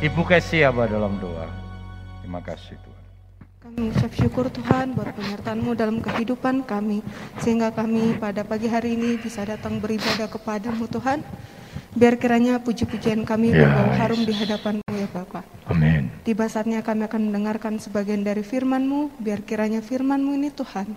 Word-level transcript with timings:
Ibu 0.00 0.24
kasih 0.24 0.64
Abah 0.64 0.88
dalam 0.88 1.20
doa. 1.20 1.44
Terima 2.24 2.40
kasih 2.40 2.72
Tuhan. 2.72 3.04
Kami 3.60 3.76
mengucap 3.84 4.08
syukur 4.16 4.48
Tuhan 4.48 4.96
buat 4.96 5.12
penyertaan-Mu 5.12 5.76
dalam 5.76 6.00
kehidupan 6.00 6.64
kami. 6.64 7.04
Sehingga 7.44 7.68
kami 7.68 8.16
pada 8.16 8.40
pagi 8.40 8.64
hari 8.64 8.96
ini 8.96 9.20
bisa 9.20 9.44
datang 9.44 9.76
beribadah 9.76 10.24
kepadamu 10.24 10.88
Tuhan. 10.88 11.20
Biar 11.92 12.16
kiranya 12.16 12.56
puji-pujian 12.64 13.28
kami 13.28 13.52
Ya, 13.52 13.68
berbau 13.68 13.92
harum 13.92 14.24
di 14.24 14.32
hadapan-Mu 14.32 14.88
ya 14.88 15.08
Bapak. 15.12 15.44
Amin. 15.68 16.08
Tiba 16.24 16.48
saatnya 16.48 16.80
kami 16.80 17.04
akan 17.04 17.20
mendengarkan 17.28 17.76
sebagian 17.76 18.24
dari 18.24 18.40
firman-Mu. 18.40 19.20
Biar 19.20 19.44
kiranya 19.44 19.84
firman-Mu 19.84 20.32
ini 20.32 20.48
Tuhan 20.48 20.96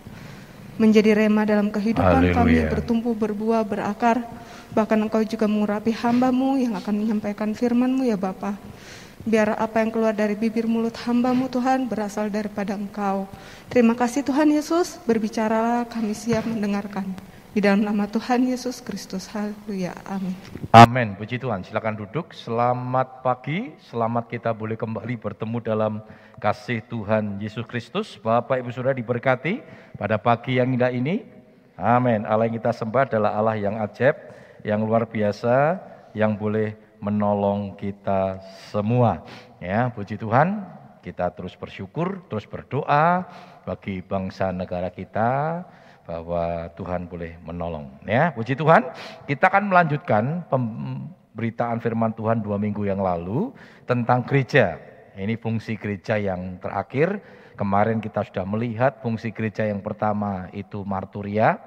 menjadi 0.79 1.11
rema 1.11 1.43
dalam 1.43 1.75
kehidupan 1.75 2.31
kami, 2.31 2.71
bertumbuh, 2.71 3.20
berbuah, 3.20 3.67
berakar. 3.67 4.23
Bahkan 4.71 5.11
Engkau 5.11 5.27
juga 5.27 5.43
mengurapi 5.51 5.91
hamba-Mu 5.91 6.55
yang 6.55 6.79
akan 6.79 7.04
menyampaikan 7.04 7.51
firman-Mu 7.51 8.07
ya 8.07 8.15
Bapa. 8.15 8.55
Biar 9.23 9.55
apa 9.55 9.79
yang 9.79 9.87
keluar 9.87 10.11
dari 10.11 10.36
bibir 10.36 10.68
mulut 10.68 11.00
hamba-Mu 11.00 11.47
Tuhan 11.47 11.87
berasal 11.87 12.27
daripada 12.27 12.75
Engkau. 12.75 13.23
Terima 13.71 13.95
kasih 13.95 14.19
Tuhan 14.19 14.51
Yesus, 14.51 15.00
berbicaralah 15.07 15.87
kami 15.87 16.11
siap 16.11 16.43
mendengarkan. 16.43 17.07
Di 17.55 17.64
dalam 17.64 17.87
nama 17.87 18.04
Tuhan 18.04 18.43
Yesus 18.43 18.83
Kristus, 18.83 19.31
haleluya, 19.31 19.95
amin. 20.11 20.36
Amin. 20.75 21.15
Puji 21.15 21.39
Tuhan. 21.39 21.64
Silakan 21.64 22.04
duduk. 22.04 22.36
Selamat 22.36 23.23
pagi. 23.23 23.71
Selamat 23.87 24.28
kita 24.28 24.51
boleh 24.51 24.75
kembali 24.75 25.15
bertemu 25.15 25.57
dalam 25.64 25.93
kasih 26.43 26.83
Tuhan 26.83 27.39
Yesus 27.39 27.64
Kristus. 27.64 28.19
Bapak 28.19 28.59
Ibu 28.59 28.75
Saudara 28.75 28.92
diberkati 28.92 29.64
pada 29.95 30.19
pagi 30.19 30.59
yang 30.59 30.75
indah 30.75 30.92
ini. 30.92 31.23
Amin. 31.79 32.28
Allah 32.28 32.52
yang 32.52 32.59
kita 32.59 32.75
sembah 32.75 33.08
adalah 33.08 33.39
Allah 33.39 33.55
yang 33.55 33.80
ajaib, 33.80 34.19
yang 34.67 34.83
luar 34.83 35.08
biasa, 35.08 35.80
yang 36.11 36.36
boleh 36.36 36.83
menolong 37.03 37.75
kita 37.75 38.39
semua. 38.72 39.20
Ya, 39.59 39.92
puji 39.92 40.16
Tuhan. 40.16 40.64
Kita 41.03 41.36
terus 41.36 41.59
bersyukur, 41.59 42.23
terus 42.32 42.48
berdoa 42.48 43.28
bagi 43.68 44.00
bangsa 44.00 44.56
negara 44.56 44.88
kita, 44.88 45.60
bahwa 46.08 46.72
Tuhan 46.80 47.12
boleh 47.12 47.36
menolong. 47.44 48.00
Ya, 48.08 48.32
puji 48.32 48.56
Tuhan. 48.56 48.88
Kita 49.28 49.52
akan 49.52 49.68
melanjutkan 49.68 50.48
pemberitaan 50.48 51.84
firman 51.84 52.16
Tuhan 52.16 52.40
dua 52.40 52.56
minggu 52.56 52.88
yang 52.88 53.04
lalu 53.04 53.52
tentang 53.84 54.23
gereja. 54.23 54.80
Ini 55.20 55.36
fungsi 55.36 55.76
gereja 55.76 56.16
yang 56.16 56.60
terakhir. 56.64 57.20
Kemarin 57.60 58.02
kita 58.02 58.26
sudah 58.26 58.48
melihat 58.50 58.98
fungsi 59.04 59.30
gereja 59.30 59.67
yang 59.67 59.84
pertama 59.84 60.50
itu 60.58 60.82
marturia, 60.88 61.60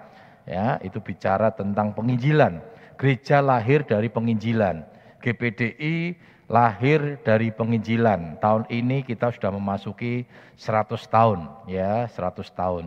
ya, 0.43 0.83
itu 0.83 0.99
bicara 0.99 1.55
tentang 1.55 1.95
penginjilan. 1.95 2.59
Gereja 2.99 3.39
lahir 3.39 3.85
dari 3.85 4.09
penginjilan. 4.11 4.96
GPDI 5.27 6.15
lahir 6.47 7.19
dari 7.27 7.51
penginjilan. 7.51 8.39
Tahun 8.39 8.71
ini 8.71 9.03
kita 9.03 9.35
sudah 9.35 9.51
memasuki 9.51 10.23
100 10.55 11.03
tahun, 11.11 11.51
ya, 11.67 12.07
100 12.07 12.47
tahun. 12.55 12.87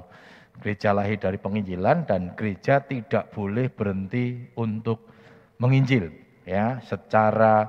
Gereja 0.59 0.95
lahir 0.95 1.19
dari 1.19 1.35
penginjilan 1.35 2.07
dan 2.07 2.31
gereja 2.35 2.79
tidak 2.83 3.31
boleh 3.35 3.67
berhenti 3.67 4.47
untuk 4.55 5.03
menginjil, 5.59 6.11
ya. 6.47 6.79
Secara 6.87 7.67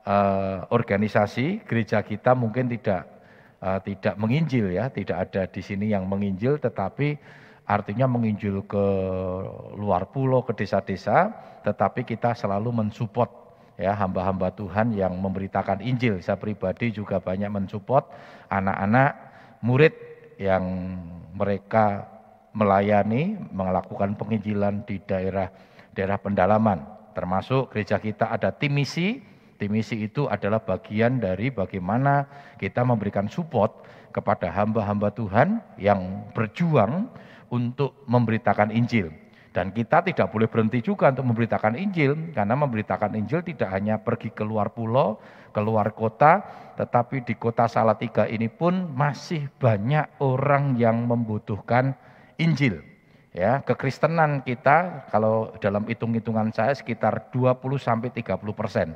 eh, 0.00 0.58
organisasi 0.72 1.68
gereja 1.68 2.00
kita 2.00 2.32
mungkin 2.32 2.72
tidak 2.72 3.04
eh, 3.60 3.80
tidak 3.84 4.16
menginjil 4.16 4.72
ya, 4.72 4.88
tidak 4.88 5.28
ada 5.28 5.44
di 5.44 5.60
sini 5.60 5.92
yang 5.92 6.08
menginjil 6.08 6.56
tetapi 6.56 7.20
artinya 7.66 8.06
menginjil 8.08 8.64
ke 8.64 8.86
luar 9.76 10.08
pulau, 10.08 10.46
ke 10.46 10.54
desa-desa, 10.54 11.34
tetapi 11.66 12.06
kita 12.06 12.32
selalu 12.32 12.70
mensupport 12.70 13.45
ya 13.76 13.92
hamba-hamba 13.92 14.52
Tuhan 14.52 14.96
yang 14.96 15.16
memberitakan 15.16 15.84
Injil. 15.84 16.20
Saya 16.24 16.40
pribadi 16.40 16.92
juga 16.92 17.20
banyak 17.20 17.48
mensupport 17.52 18.08
anak-anak 18.48 19.10
murid 19.64 19.94
yang 20.36 20.64
mereka 21.36 22.08
melayani, 22.56 23.36
melakukan 23.52 24.16
penginjilan 24.16 24.84
di 24.88 24.96
daerah 25.04 25.52
daerah 25.92 26.16
pendalaman. 26.20 26.84
Termasuk 27.12 27.72
gereja 27.72 27.96
kita 27.96 28.32
ada 28.32 28.52
tim 28.52 28.76
misi. 28.76 29.20
Tim 29.56 29.72
misi 29.72 30.04
itu 30.04 30.28
adalah 30.28 30.60
bagian 30.60 31.16
dari 31.16 31.48
bagaimana 31.48 32.28
kita 32.60 32.84
memberikan 32.84 33.24
support 33.24 33.88
kepada 34.12 34.52
hamba-hamba 34.52 35.08
Tuhan 35.16 35.64
yang 35.80 36.28
berjuang 36.36 37.08
untuk 37.48 37.96
memberitakan 38.04 38.68
Injil. 38.68 39.12
Dan 39.56 39.72
kita 39.72 40.04
tidak 40.04 40.28
boleh 40.28 40.52
berhenti 40.52 40.84
juga 40.84 41.08
untuk 41.08 41.32
memberitakan 41.32 41.80
Injil, 41.80 42.36
karena 42.36 42.52
memberitakan 42.60 43.16
Injil 43.16 43.40
tidak 43.40 43.72
hanya 43.72 43.96
pergi 43.96 44.28
keluar 44.28 44.68
pulau, 44.68 45.16
keluar 45.56 45.96
kota, 45.96 46.44
tetapi 46.76 47.24
di 47.24 47.32
kota 47.40 47.64
Salatiga 47.64 48.28
ini 48.28 48.52
pun 48.52 48.92
masih 48.92 49.48
banyak 49.56 50.20
orang 50.20 50.76
yang 50.76 51.08
membutuhkan 51.08 51.96
Injil. 52.36 52.84
Ya, 53.32 53.64
kekristenan 53.64 54.44
kita 54.44 55.08
kalau 55.08 55.56
dalam 55.56 55.88
hitung-hitungan 55.88 56.52
saya 56.52 56.76
sekitar 56.76 57.32
20 57.32 57.56
sampai 57.80 58.12
30 58.12 58.36
persen 58.52 58.92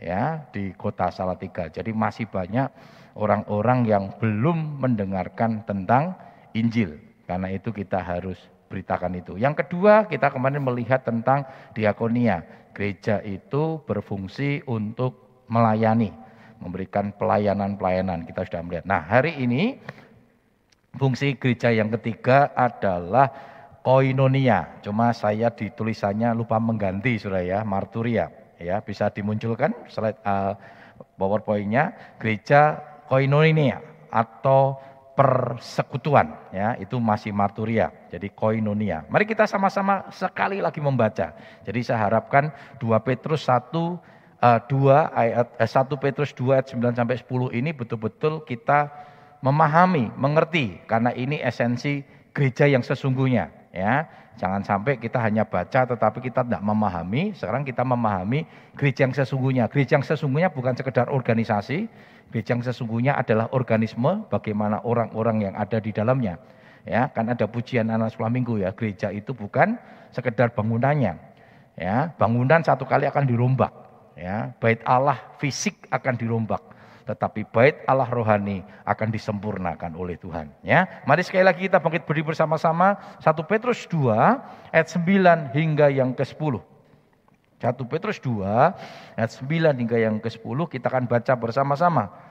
ya 0.00 0.48
di 0.56 0.72
kota 0.72 1.12
Salatiga. 1.12 1.68
Jadi 1.68 1.92
masih 1.92 2.24
banyak 2.32 2.72
orang-orang 3.12 3.84
yang 3.84 4.04
belum 4.16 4.80
mendengarkan 4.80 5.68
tentang 5.68 6.16
Injil. 6.56 6.96
Karena 7.28 7.52
itu 7.52 7.76
kita 7.76 8.00
harus 8.00 8.40
beritakan 8.68 9.16
itu. 9.18 9.40
Yang 9.40 9.64
kedua, 9.64 10.06
kita 10.06 10.28
kemarin 10.30 10.62
melihat 10.62 11.02
tentang 11.02 11.48
diakonia. 11.72 12.44
Gereja 12.76 13.18
itu 13.26 13.82
berfungsi 13.88 14.62
untuk 14.68 15.42
melayani, 15.50 16.14
memberikan 16.62 17.10
pelayanan-pelayanan. 17.16 18.28
Kita 18.28 18.46
sudah 18.46 18.62
melihat. 18.62 18.84
Nah, 18.86 19.02
hari 19.02 19.34
ini 19.40 19.80
fungsi 20.94 21.34
gereja 21.34 21.74
yang 21.74 21.90
ketiga 21.98 22.54
adalah 22.54 23.32
koinonia. 23.82 24.78
Cuma 24.84 25.10
saya 25.16 25.50
di 25.50 25.72
tulisannya 25.72 26.36
lupa 26.36 26.60
mengganti 26.62 27.18
sudah 27.18 27.42
ya, 27.42 27.64
marturia. 27.66 28.30
Ya, 28.60 28.78
bisa 28.82 29.10
dimunculkan 29.10 29.74
slide 29.90 30.20
uh, 30.22 30.54
PowerPoint-nya. 31.18 31.96
Gereja 32.22 32.78
koinonia 33.08 33.80
atau 34.12 34.76
persekutuan 35.18 36.38
ya. 36.54 36.78
Itu 36.78 37.02
masih 37.02 37.34
marturia 37.34 37.90
jadi 38.06 38.30
koinonia. 38.30 39.02
Mari 39.10 39.26
kita 39.26 39.50
sama-sama 39.50 40.06
sekali 40.14 40.62
lagi 40.62 40.78
membaca. 40.78 41.34
Jadi 41.66 41.80
saya 41.82 42.06
harapkan 42.06 42.54
2 42.78 42.86
Petrus 43.02 43.50
1 43.50 43.74
uh, 43.74 43.98
2 44.70 45.18
ayat 45.18 45.48
eh, 45.58 45.66
1 45.66 45.90
Petrus 45.98 46.30
2 46.38 46.54
ayat 46.54 46.66
9 46.70 46.94
sampai 46.94 47.18
10 47.18 47.58
ini 47.58 47.74
betul-betul 47.74 48.46
kita 48.46 48.94
memahami 49.42 50.14
mengerti 50.14 50.78
karena 50.86 51.10
ini 51.14 51.42
esensi 51.42 52.06
gereja 52.30 52.70
yang 52.70 52.86
sesungguhnya 52.86 53.50
ya. 53.74 54.06
Jangan 54.38 54.62
sampai 54.62 55.02
kita 55.02 55.18
hanya 55.18 55.42
baca 55.42 55.82
tetapi 55.82 56.22
kita 56.22 56.46
tidak 56.46 56.62
memahami. 56.62 57.34
Sekarang 57.34 57.66
kita 57.66 57.82
memahami 57.82 58.46
gereja 58.78 59.02
yang 59.02 59.10
sesungguhnya. 59.10 59.66
Gereja 59.66 59.98
yang 59.98 60.06
sesungguhnya 60.06 60.54
bukan 60.54 60.78
sekedar 60.78 61.10
organisasi 61.10 61.90
Gereja 62.28 62.52
yang 62.52 62.60
sesungguhnya 62.60 63.16
adalah 63.16 63.48
organisme 63.56 64.28
bagaimana 64.28 64.84
orang-orang 64.84 65.48
yang 65.48 65.54
ada 65.56 65.80
di 65.80 65.96
dalamnya. 65.96 66.36
Ya, 66.84 67.08
kan 67.12 67.28
ada 67.28 67.44
pujian 67.44 67.88
anak 67.88 68.16
sekolah 68.16 68.32
minggu 68.32 68.64
ya, 68.64 68.72
gereja 68.72 69.12
itu 69.12 69.36
bukan 69.36 69.76
sekedar 70.12 70.52
bangunannya. 70.52 71.16
Ya, 71.76 72.12
bangunan 72.16 72.64
satu 72.64 72.88
kali 72.88 73.04
akan 73.08 73.24
dirombak. 73.28 73.72
Ya, 74.18 74.50
bait 74.58 74.82
Allah 74.82 75.14
fisik 75.38 75.86
akan 75.94 76.14
dirombak, 76.18 76.58
tetapi 77.06 77.46
bait 77.48 77.86
Allah 77.86 78.08
rohani 78.10 78.66
akan 78.82 79.08
disempurnakan 79.14 79.94
oleh 79.94 80.18
Tuhan. 80.18 80.50
Ya, 80.66 81.04
mari 81.06 81.22
sekali 81.22 81.46
lagi 81.46 81.70
kita 81.70 81.78
bangkit 81.78 82.02
berdiri 82.02 82.34
bersama-sama 82.34 82.98
1 83.22 83.30
Petrus 83.46 83.86
2 83.86 84.74
ayat 84.74 84.88
9 84.90 85.54
hingga 85.54 85.86
yang 85.92 86.10
ke-10. 86.16 86.77
1 87.58 87.74
Petrus 87.90 88.22
2 88.22 89.18
ayat 89.18 89.30
9 89.34 89.74
hingga 89.82 89.98
yang 89.98 90.16
ke-10 90.22 90.58
kita 90.70 90.86
akan 90.86 91.10
baca 91.10 91.34
bersama-sama. 91.34 92.28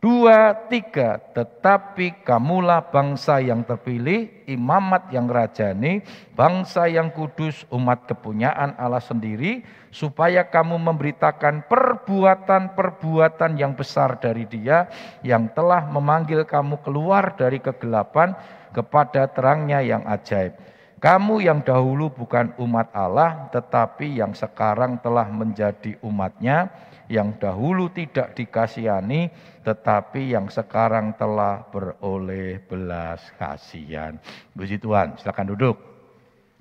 Dua, 0.00 0.56
tiga, 0.72 1.20
tetapi 1.20 2.24
kamulah 2.24 2.88
bangsa 2.88 3.36
yang 3.36 3.60
terpilih, 3.68 4.48
imamat 4.48 5.12
yang 5.12 5.28
rajani, 5.28 6.00
bangsa 6.32 6.88
yang 6.88 7.12
kudus, 7.12 7.68
umat 7.68 8.08
kepunyaan 8.08 8.80
Allah 8.80 9.04
sendiri, 9.04 9.60
supaya 9.92 10.48
kamu 10.48 10.80
memberitakan 10.80 11.68
perbuatan-perbuatan 11.68 13.60
yang 13.60 13.76
besar 13.76 14.16
dari 14.16 14.48
dia, 14.48 14.88
yang 15.20 15.52
telah 15.52 15.84
memanggil 15.84 16.48
kamu 16.48 16.80
keluar 16.80 17.36
dari 17.36 17.60
kegelapan 17.60 18.32
kepada 18.72 19.28
terangnya 19.28 19.84
yang 19.84 20.00
ajaib. 20.08 20.56
Kamu 21.00 21.40
yang 21.40 21.64
dahulu 21.64 22.12
bukan 22.12 22.52
umat 22.60 22.92
Allah, 22.92 23.48
tetapi 23.48 24.20
yang 24.20 24.36
sekarang 24.36 25.00
telah 25.00 25.24
menjadi 25.32 25.96
umatnya, 26.04 26.68
yang 27.08 27.40
dahulu 27.40 27.88
tidak 27.88 28.36
dikasihani, 28.36 29.32
tetapi 29.64 30.36
yang 30.36 30.52
sekarang 30.52 31.16
telah 31.16 31.64
beroleh 31.72 32.60
belas 32.68 33.24
kasihan. 33.40 34.20
Puji 34.52 34.76
Tuhan, 34.76 35.16
silakan 35.16 35.56
duduk. 35.56 35.76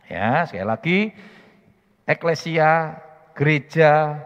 Ya, 0.07 0.47
sekali 0.47 0.65
lagi, 0.65 0.99
eklesia, 2.07 2.95
gereja, 3.35 4.23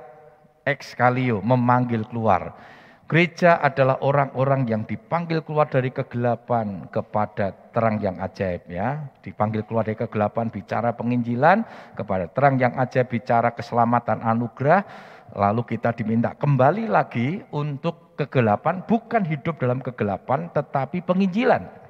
exkalio, 0.62 1.42
memanggil 1.42 2.06
keluar. 2.06 2.54
Gereja 3.04 3.60
adalah 3.60 4.00
orang-orang 4.00 4.64
yang 4.64 4.88
dipanggil 4.88 5.44
keluar 5.44 5.68
dari 5.68 5.92
kegelapan 5.92 6.88
kepada 6.88 7.52
terang 7.76 8.00
yang 8.00 8.16
ajaib 8.24 8.64
ya. 8.72 9.12
Dipanggil 9.20 9.68
keluar 9.68 9.84
dari 9.84 10.00
kegelapan 10.00 10.48
bicara 10.48 10.96
penginjilan 10.96 11.68
kepada 12.00 12.32
terang 12.32 12.56
yang 12.56 12.72
ajaib 12.80 13.12
bicara 13.12 13.52
keselamatan 13.52 14.24
anugerah. 14.24 14.88
Lalu 15.36 15.76
kita 15.76 15.92
diminta 15.92 16.32
kembali 16.32 16.88
lagi 16.88 17.44
untuk 17.52 18.16
kegelapan 18.16 18.88
bukan 18.88 19.28
hidup 19.28 19.60
dalam 19.60 19.84
kegelapan 19.84 20.48
tetapi 20.56 21.04
penginjilan 21.04 21.84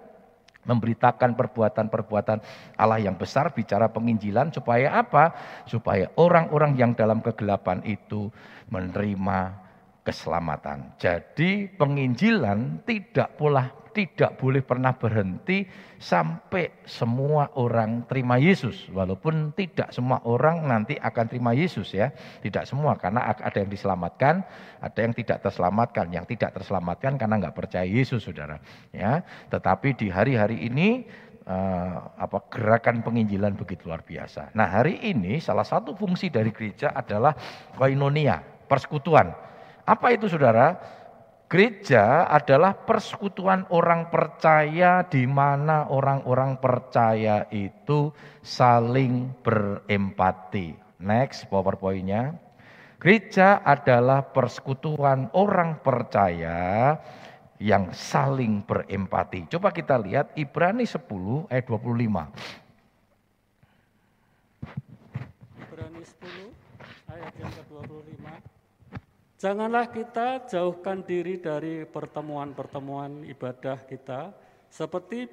memberitakan 0.63 1.35
perbuatan-perbuatan 1.35 2.39
Allah 2.79 2.99
yang 3.03 3.19
besar, 3.19 3.51
bicara 3.51 3.91
penginjilan 3.91 4.49
supaya 4.49 4.95
apa? 4.97 5.35
Supaya 5.67 6.09
orang-orang 6.15 6.73
yang 6.79 6.95
dalam 6.95 7.19
kegelapan 7.19 7.83
itu 7.83 8.31
menerima 8.71 9.63
keselamatan. 10.03 10.99
Jadi 10.99 11.71
penginjilan 11.79 12.83
tidak 12.83 13.39
pula 13.39 13.83
tidak 13.93 14.41
boleh 14.41 14.65
pernah 14.65 14.97
berhenti 14.97 15.69
sampai 16.01 16.83
semua 16.83 17.53
orang 17.55 18.03
terima 18.09 18.41
Yesus. 18.41 18.89
Walaupun 18.89 19.53
tidak 19.53 19.93
semua 19.93 20.19
orang 20.25 20.65
nanti 20.65 20.97
akan 20.97 21.25
terima 21.29 21.53
Yesus 21.53 21.93
ya. 21.93 22.09
Tidak 22.41 22.65
semua 22.65 22.97
karena 22.97 23.31
ada 23.31 23.53
yang 23.53 23.69
diselamatkan, 23.69 24.41
ada 24.81 24.99
yang 24.99 25.13
tidak 25.13 25.45
terselamatkan. 25.45 26.09
Yang 26.09 26.35
tidak 26.35 26.57
terselamatkan 26.57 27.21
karena 27.21 27.35
nggak 27.47 27.55
percaya 27.55 27.85
Yesus 27.85 28.25
saudara. 28.25 28.57
Ya, 28.89 29.21
Tetapi 29.53 29.93
di 29.95 30.09
hari-hari 30.09 30.65
ini 30.65 31.05
uh, 31.45 32.17
apa 32.17 32.49
gerakan 32.49 33.05
penginjilan 33.05 33.53
begitu 33.55 33.87
luar 33.87 34.01
biasa. 34.03 34.51
Nah 34.57 34.67
hari 34.67 34.99
ini 35.05 35.37
salah 35.37 35.63
satu 35.63 35.93
fungsi 35.93 36.33
dari 36.33 36.49
gereja 36.49 36.91
adalah 36.91 37.37
koinonia, 37.77 38.41
persekutuan. 38.65 39.52
Apa 39.83 40.15
itu 40.15 40.31
saudara? 40.31 40.79
Gereja 41.51 42.25
adalah 42.25 42.73
persekutuan 42.73 43.69
orang 43.69 44.09
percaya 44.09 45.05
di 45.05 45.29
mana 45.29 45.85
orang-orang 45.85 46.57
percaya 46.57 47.45
itu 47.53 48.09
saling 48.41 49.29
berempati. 49.45 50.73
Next 51.03 51.45
PowerPoint-nya. 51.53 52.33
Gereja 52.97 53.61
adalah 53.61 54.23
persekutuan 54.33 55.29
orang 55.35 55.83
percaya 55.83 56.97
yang 57.59 57.91
saling 57.91 58.63
berempati. 58.65 59.45
Coba 59.51 59.69
kita 59.69 59.99
lihat 59.99 60.33
Ibrani 60.39 60.87
10 60.87 61.51
ayat 61.53 61.67
25. 61.67 62.33
Ibrani 65.59 66.01
10 66.01 66.49
ayat 67.13 67.33
yang 67.37 67.51
ke-25. 67.51 67.62
Janganlah 69.43 69.91
kita 69.91 70.47
jauhkan 70.47 71.03
diri 71.03 71.35
dari 71.35 71.83
pertemuan-pertemuan 71.83 73.27
ibadah 73.27 73.75
kita 73.83 74.31
seperti 74.71 75.27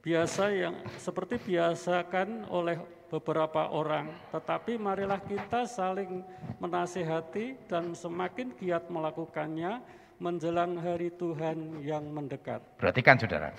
biasa 0.00 0.48
yang 0.48 0.80
seperti 0.96 1.36
biasakan 1.36 2.48
oleh 2.48 2.80
beberapa 3.12 3.68
orang, 3.68 4.16
tetapi 4.32 4.80
marilah 4.80 5.20
kita 5.20 5.68
saling 5.68 6.24
menasihati 6.56 7.60
dan 7.68 7.92
semakin 7.92 8.56
giat 8.56 8.88
melakukannya 8.88 9.84
menjelang 10.16 10.80
hari 10.80 11.12
Tuhan 11.12 11.84
yang 11.84 12.08
mendekat. 12.08 12.64
Perhatikan 12.80 13.20
Saudara. 13.20 13.52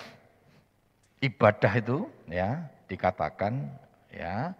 Ibadah 1.22 1.78
itu 1.78 2.10
ya 2.26 2.58
dikatakan 2.90 3.70
ya 4.10 4.50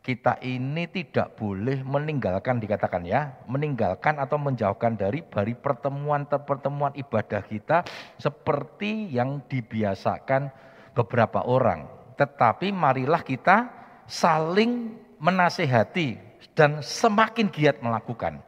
kita 0.00 0.40
ini 0.40 0.88
tidak 0.88 1.36
boleh 1.36 1.84
meninggalkan 1.84 2.56
dikatakan 2.56 3.04
ya, 3.04 3.36
meninggalkan 3.44 4.16
atau 4.16 4.40
menjauhkan 4.40 4.96
dari 4.96 5.20
dari 5.28 5.52
pertemuan-pertemuan 5.52 6.96
ibadah 6.96 7.44
kita 7.44 7.84
seperti 8.16 9.12
yang 9.12 9.44
dibiasakan 9.44 10.48
beberapa 10.96 11.44
orang. 11.44 11.84
Tetapi 12.16 12.72
marilah 12.72 13.20
kita 13.20 13.68
saling 14.08 14.96
menasehati 15.20 16.16
dan 16.56 16.80
semakin 16.80 17.52
giat 17.52 17.84
melakukan 17.84 18.40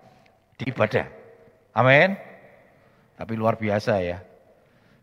di 0.57 0.73
ibadah. 0.73 1.05
Amin. 1.77 2.17
Tapi 3.13 3.33
luar 3.37 3.61
biasa 3.61 4.01
ya. 4.01 4.25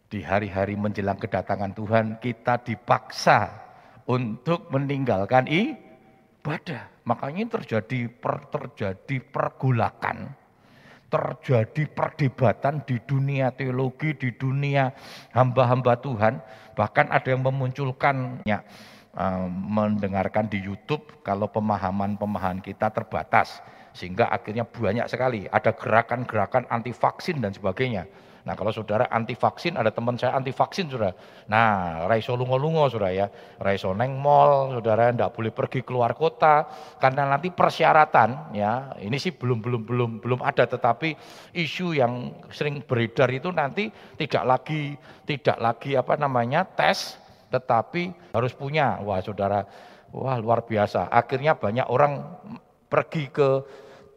Di 0.09 0.25
hari-hari 0.25 0.73
menjelang 0.73 1.21
kedatangan 1.21 1.77
Tuhan 1.77 2.17
kita 2.17 2.65
dipaksa 2.65 3.53
untuk 4.09 4.65
meninggalkan 4.73 5.45
i 5.45 5.88
ibadah. 6.39 6.87
Makanya 7.03 7.59
terjadi 7.59 8.07
per, 8.07 8.47
terjadi 8.47 9.19
pergulakan, 9.19 10.31
terjadi 11.11 11.83
perdebatan 11.91 12.79
di 12.87 12.95
dunia 13.03 13.51
teologi, 13.51 14.15
di 14.15 14.31
dunia 14.31 14.95
hamba-hamba 15.35 15.99
Tuhan. 15.99 16.39
Bahkan 16.79 17.11
ada 17.11 17.27
yang 17.27 17.43
memunculkan 17.43 18.39
ya, 18.47 18.63
mendengarkan 19.51 20.47
di 20.47 20.63
YouTube 20.63 21.19
kalau 21.27 21.51
pemahaman-pemahaman 21.51 22.63
kita 22.63 22.87
terbatas. 22.87 23.59
Sehingga 23.91 24.31
akhirnya 24.31 24.63
banyak 24.63 25.11
sekali 25.11 25.43
ada 25.51 25.75
gerakan-gerakan 25.75 26.69
anti 26.71 26.95
vaksin 26.95 27.43
dan 27.43 27.51
sebagainya. 27.51 28.07
Nah 28.49 28.57
kalau 28.57 28.73
saudara 28.73 29.05
anti 29.13 29.37
vaksin, 29.37 29.77
ada 29.77 29.93
teman 29.93 30.17
saya 30.17 30.33
anti 30.33 30.49
vaksin 30.49 30.89
saudara. 30.89 31.13
Nah 31.53 32.09
raiso 32.09 32.33
lungo-lungo 32.33 32.89
saudara 32.89 33.13
ya. 33.13 33.29
Raiso 33.61 33.93
neng 33.93 34.17
mall, 34.17 34.73
saudara 34.73 35.13
tidak 35.13 35.37
boleh 35.37 35.53
pergi 35.53 35.85
keluar 35.85 36.17
kota. 36.17 36.65
Karena 36.97 37.29
nanti 37.29 37.53
persyaratan 37.53 38.57
ya, 38.57 38.97
ini 39.05 39.21
sih 39.21 39.37
belum 39.37 39.61
belum 39.61 39.81
belum 39.85 40.11
belum 40.17 40.41
ada. 40.41 40.65
Tetapi 40.65 41.13
isu 41.61 41.93
yang 41.93 42.41
sering 42.49 42.81
beredar 42.81 43.29
itu 43.29 43.53
nanti 43.53 43.93
tidak 44.17 44.41
lagi 44.49 44.97
tidak 45.29 45.61
lagi 45.61 45.93
apa 45.93 46.17
namanya 46.17 46.65
tes, 46.65 47.21
tetapi 47.53 48.33
harus 48.33 48.57
punya. 48.57 48.97
Wah 49.05 49.21
saudara, 49.21 49.61
wah 50.09 50.41
luar 50.41 50.65
biasa. 50.65 51.05
Akhirnya 51.13 51.53
banyak 51.53 51.85
orang 51.85 52.25
pergi 52.89 53.29
ke 53.29 53.61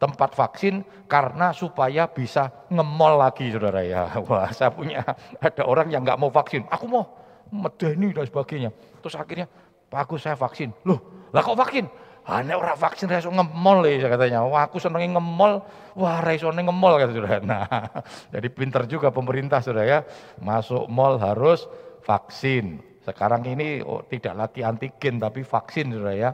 tempat 0.02 0.34
vaksin 0.34 0.82
karena 1.06 1.54
supaya 1.54 2.10
bisa 2.10 2.50
ngemol 2.66 3.22
lagi 3.22 3.54
saudara 3.54 3.86
ya. 3.86 4.10
Wah 4.26 4.50
saya 4.50 4.74
punya 4.74 5.06
ada 5.38 5.62
orang 5.62 5.94
yang 5.94 6.02
nggak 6.02 6.18
mau 6.18 6.26
vaksin, 6.26 6.66
aku 6.66 6.90
mau 6.90 7.06
medeni 7.54 8.10
dan 8.10 8.26
sebagainya. 8.26 8.74
Terus 8.98 9.14
akhirnya 9.14 9.46
bagus 9.86 10.26
saya 10.26 10.34
vaksin. 10.34 10.74
Loh 10.82 11.30
lah 11.30 11.46
kok 11.46 11.54
vaksin? 11.54 11.86
Hanya 12.22 12.54
orang 12.54 12.78
vaksin 12.78 13.06
raiso 13.06 13.30
ngemol 13.30 13.86
ya 13.86 14.10
katanya. 14.10 14.42
Wah 14.42 14.66
aku 14.66 14.82
senengnya 14.82 15.22
ngemol, 15.22 15.62
wah 15.94 16.18
raiso 16.18 16.50
ngemol 16.50 16.98
kata 16.98 17.12
saudara. 17.14 17.38
Nah 17.50 17.66
jadi 18.34 18.48
pinter 18.50 18.82
juga 18.90 19.14
pemerintah 19.14 19.62
saudara 19.62 19.86
ya. 19.86 19.98
Masuk 20.42 20.90
mall 20.90 21.22
harus 21.22 21.70
vaksin. 22.02 22.82
Sekarang 23.02 23.42
ini 23.46 23.82
oh, 23.82 24.02
tidak 24.06 24.34
lagi 24.34 24.66
antigen 24.66 25.22
tapi 25.22 25.46
vaksin 25.46 25.94
saudara 25.94 26.14
ya 26.14 26.30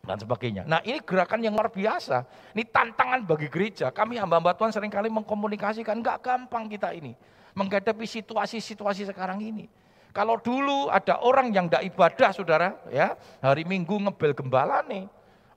dan 0.00 0.16
sebagainya. 0.16 0.62
Nah 0.64 0.80
ini 0.80 0.98
gerakan 1.04 1.44
yang 1.44 1.52
luar 1.52 1.68
biasa. 1.68 2.24
Ini 2.56 2.64
tantangan 2.72 3.20
bagi 3.28 3.52
gereja. 3.52 3.92
Kami 3.92 4.16
hamba-hamba 4.16 4.56
Tuhan 4.56 4.72
sering 4.72 4.88
kali 4.88 5.12
mengkomunikasikan, 5.12 6.00
nggak 6.00 6.18
gampang 6.24 6.66
kita 6.72 6.96
ini. 6.96 7.12
Menghadapi 7.52 8.06
situasi-situasi 8.08 9.10
sekarang 9.10 9.42
ini. 9.44 9.68
Kalau 10.10 10.40
dulu 10.40 10.90
ada 10.90 11.22
orang 11.22 11.54
yang 11.54 11.70
tidak 11.70 11.86
ibadah 11.94 12.30
saudara, 12.34 12.68
ya 12.90 13.14
hari 13.38 13.62
minggu 13.62 13.94
ngebel 13.94 14.34
gembala 14.34 14.82
nih. 14.88 15.06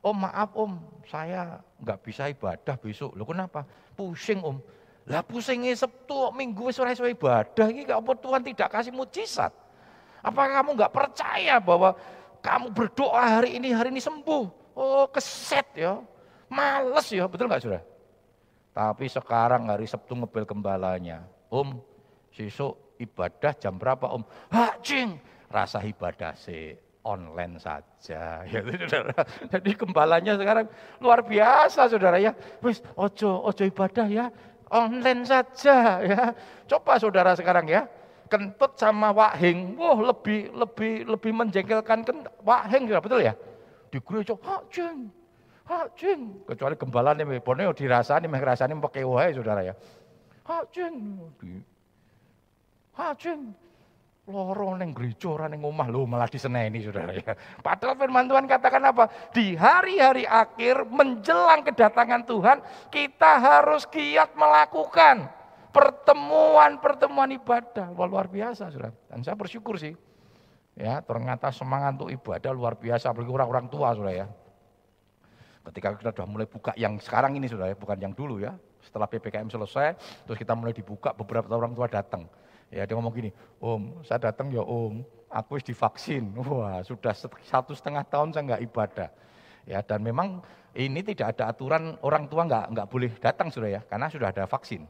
Om 0.03 0.17
maaf 0.19 0.51
om, 0.59 0.83
saya 1.07 1.63
nggak 1.79 1.99
bisa 2.03 2.27
ibadah 2.27 2.75
besok. 2.75 3.15
Loh 3.15 3.23
kenapa? 3.23 3.63
Pusing 3.95 4.43
om. 4.43 4.59
Lah 5.07 5.23
pusingnya 5.23 5.71
Sabtu, 5.75 6.31
minggu 6.35 6.71
sore 6.75 6.95
ibadah. 6.95 7.67
Ini 7.71 7.87
apa 7.91 8.11
Tuhan 8.15 8.43
tidak 8.43 8.67
kasih 8.71 8.91
mujizat? 8.91 9.51
Apakah 10.23 10.63
kamu 10.63 10.79
nggak 10.79 10.93
percaya 10.95 11.59
bahwa 11.59 11.95
kamu 12.43 12.75
berdoa 12.75 13.39
hari 13.39 13.55
ini, 13.55 13.71
hari 13.71 13.89
ini 13.95 14.03
sembuh. 14.03 14.75
Oh 14.75 15.07
keset 15.07 15.63
ya, 15.79 16.03
males 16.51 17.07
ya, 17.07 17.23
betul 17.25 17.47
nggak 17.47 17.63
sudah? 17.63 17.81
Tapi 18.75 19.05
sekarang 19.07 19.71
hari 19.71 19.87
Sabtu 19.87 20.11
ngebel 20.17 20.43
gembalanya. 20.43 21.23
Om, 21.47 21.79
sesuk 22.35 22.99
ibadah 22.99 23.55
jam 23.55 23.79
berapa 23.79 24.11
om? 24.11 24.25
Hak 24.51 24.83
cing, 24.83 25.15
rasa 25.47 25.79
ibadah 25.85 26.35
sih 26.35 26.75
online 27.07 27.63
saja. 27.63 28.43
Ya. 28.51 28.59
Jadi 29.47 29.79
gembalanya 29.79 30.35
sekarang 30.35 30.67
luar 30.99 31.23
biasa 31.23 31.87
saudara 31.87 32.19
ya. 32.19 32.35
Wis 32.59 32.83
ojo 32.99 33.45
ojo 33.45 33.63
ibadah 33.63 34.09
ya, 34.09 34.27
online 34.67 35.23
saja 35.23 36.01
ya. 36.03 36.21
Coba 36.67 36.99
saudara 36.99 37.37
sekarang 37.37 37.71
ya 37.71 37.87
kentut 38.31 38.79
sama 38.79 39.11
wahing, 39.11 39.75
wah 39.79 39.99
lebih 39.99 40.51
lebih 40.53 41.07
lebih 41.07 41.31
menjengkelkan 41.31 42.05
kan 42.05 42.17
wahing 42.43 42.89
ya 42.89 42.99
betul 42.99 43.23
ya? 43.23 43.33
Di 43.89 43.99
gereja, 44.01 44.33
hak 44.41 44.63
jeng. 44.73 45.09
Kecuali 46.43 46.75
gembala 46.75 47.15
nih, 47.15 47.39
Borneo 47.39 47.71
dirasani, 47.71 48.27
meh 48.27 48.43
rasani 48.43 48.75
pakai 48.75 49.07
wae 49.07 49.31
saudara 49.31 49.63
ya. 49.63 49.73
Hak 50.43 50.75
jeng. 50.75 51.23
Loro 54.23 54.71
neng 54.79 54.95
gereja 54.95 55.35
ora 55.35 55.51
neng 55.51 55.67
omah 55.67 55.91
lho 55.91 56.07
malah 56.07 56.31
diseneni 56.31 56.79
Saudara 56.79 57.11
ya. 57.11 57.35
Padahal 57.59 57.99
firman 57.99 58.23
Tuhan 58.23 58.47
katakan 58.47 58.79
apa? 58.87 59.11
Di 59.35 59.51
hari-hari 59.51 60.23
akhir 60.23 60.87
menjelang 60.87 61.67
kedatangan 61.67 62.23
Tuhan, 62.23 62.63
kita 62.87 63.31
harus 63.43 63.83
giat 63.91 64.31
melakukan 64.39 65.27
pertemuan-pertemuan 65.73 67.33
ibadah. 67.35 67.89
Wah, 67.97 68.07
luar 68.07 68.29
biasa 68.29 68.69
Saudara. 68.69 68.93
Dan 69.09 69.25
saya 69.25 69.33
bersyukur 69.33 69.75
sih. 69.81 69.97
Ya, 70.73 71.01
ternyata 71.01 71.49
semangat 71.53 71.97
untuk 71.97 72.09
ibadah 72.09 72.49
luar 72.53 72.77
biasa 72.77 73.13
apalagi 73.13 73.29
orang-orang 73.33 73.65
tua 73.67 73.97
Saudara 73.97 74.13
ya. 74.13 74.27
Ketika 75.63 75.95
kita 75.97 76.11
sudah 76.13 76.27
mulai 76.27 76.45
buka 76.45 76.71
yang 76.77 77.01
sekarang 77.01 77.33
ini 77.35 77.49
Saudara 77.49 77.73
ya, 77.73 77.77
bukan 77.77 77.97
yang 77.97 78.13
dulu 78.13 78.37
ya. 78.37 78.53
Setelah 78.83 79.07
PPKM 79.09 79.47
selesai, 79.49 79.95
terus 80.27 80.37
kita 80.37 80.53
mulai 80.53 80.75
dibuka, 80.75 81.15
beberapa 81.15 81.47
orang 81.55 81.71
tua 81.71 81.87
datang 81.87 82.27
Ya 82.73 82.89
dia 82.89 82.97
ngomong 82.97 83.13
gini, 83.13 83.29
Om, 83.61 84.01
saya 84.01 84.17
datang 84.17 84.49
ya 84.49 84.65
Om, 84.65 85.05
aku 85.29 85.61
divaksin. 85.61 86.33
Wah 86.41 86.81
sudah 86.81 87.13
satu 87.45 87.77
setengah 87.77 88.01
tahun 88.09 88.33
saya 88.33 88.43
nggak 88.49 88.63
ibadah. 88.65 89.09
Ya 89.69 89.79
dan 89.85 90.01
memang 90.01 90.41
ini 90.73 91.05
tidak 91.05 91.37
ada 91.37 91.53
aturan 91.53 92.01
orang 92.01 92.25
tua 92.25 92.49
nggak 92.49 92.73
nggak 92.73 92.87
boleh 92.89 93.13
datang 93.21 93.53
sudah 93.53 93.69
ya, 93.69 93.81
karena 93.85 94.09
sudah 94.09 94.33
ada 94.33 94.49
vaksin. 94.49 94.89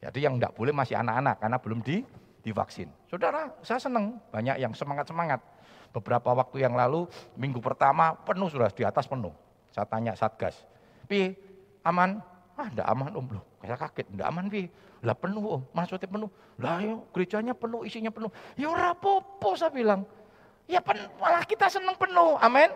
Jadi 0.00 0.24
yang 0.24 0.40
nggak 0.40 0.56
boleh 0.56 0.72
masih 0.72 0.96
anak-anak 0.96 1.36
karena 1.44 1.58
belum 1.60 1.80
di 1.84 2.00
divaksin. 2.40 2.88
Saudara, 3.04 3.52
saya 3.60 3.76
senang 3.76 4.16
banyak 4.32 4.56
yang 4.56 4.72
semangat 4.72 5.08
semangat. 5.12 5.40
Beberapa 5.92 6.32
waktu 6.32 6.64
yang 6.64 6.72
lalu 6.72 7.04
minggu 7.36 7.60
pertama 7.60 8.16
penuh 8.24 8.48
sudah 8.48 8.72
di 8.72 8.86
atas 8.86 9.04
penuh. 9.04 9.34
Saya 9.70 9.84
tanya 9.86 10.16
satgas, 10.16 10.66
pi 11.06 11.36
aman? 11.84 12.22
Ah, 12.56 12.68
enggak 12.70 12.88
aman 12.88 13.12
om 13.14 13.26
loh. 13.28 13.44
Saya 13.60 13.76
kaget, 13.76 14.06
enggak 14.10 14.28
aman 14.30 14.44
pi 14.48 14.62
lah 15.00 15.16
penuh 15.16 15.44
om, 15.58 15.62
maksudnya 15.72 16.08
penuh. 16.08 16.30
Lah 16.60 16.80
yo 16.84 17.08
gerejanya 17.12 17.56
penuh, 17.56 17.88
isinya 17.88 18.12
penuh. 18.12 18.28
Ya 18.56 18.68
apa 18.68 19.48
saya 19.56 19.72
bilang. 19.72 20.04
Ya 20.70 20.78
pen, 20.78 21.02
malah 21.18 21.42
kita 21.42 21.66
seneng 21.66 21.98
penuh, 21.98 22.38
amin. 22.38 22.70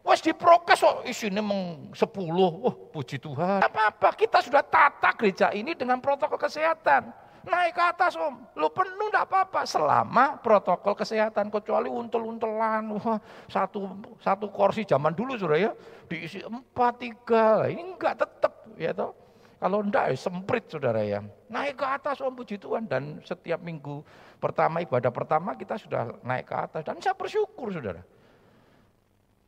Wes 0.00 0.24
diprokes 0.24 0.80
kok 0.80 1.04
isinya 1.04 1.44
meng 1.44 1.92
10. 1.92 2.00
Wah, 2.32 2.74
puji 2.88 3.20
Tuhan. 3.20 3.60
Apa-apa, 3.60 4.16
kita 4.16 4.40
sudah 4.40 4.64
tata 4.64 5.12
gereja 5.12 5.52
ini 5.52 5.76
dengan 5.76 6.00
protokol 6.00 6.40
kesehatan. 6.40 7.12
Naik 7.40 7.72
ke 7.72 7.80
atas 7.80 8.20
om, 8.20 8.36
lu 8.52 8.68
penuh 8.68 9.08
enggak 9.08 9.24
apa-apa 9.24 9.64
selama 9.64 10.36
protokol 10.44 10.92
kesehatan 10.92 11.48
kecuali 11.48 11.88
untel-untelan, 11.88 13.00
wah 13.00 13.16
satu 13.48 13.96
satu 14.20 14.52
kursi 14.52 14.84
zaman 14.84 15.16
dulu 15.16 15.40
sudah 15.40 15.56
ya 15.56 15.72
diisi 16.04 16.44
empat 16.44 17.00
tiga, 17.00 17.64
ini 17.64 17.96
enggak 17.96 18.20
tetap 18.20 18.52
ya 18.76 18.92
toh. 18.92 19.16
Kalau 19.56 19.80
enggak 19.84 20.12
ya 20.12 20.16
semprit 20.16 20.64
saudara 20.68 21.00
ya. 21.00 21.20
Naik 21.48 21.80
ke 21.80 21.84
atas 21.84 22.20
om 22.24 22.32
puji 22.32 22.56
Tuhan. 22.56 22.88
Dan 22.88 23.20
setiap 23.24 23.60
minggu 23.60 24.00
pertama, 24.40 24.80
ibadah 24.80 25.12
pertama 25.12 25.52
kita 25.52 25.76
sudah 25.76 26.16
naik 26.24 26.48
ke 26.48 26.56
atas. 26.56 26.80
Dan 26.80 26.96
saya 27.00 27.12
bersyukur 27.12 27.68
saudara. 27.68 28.00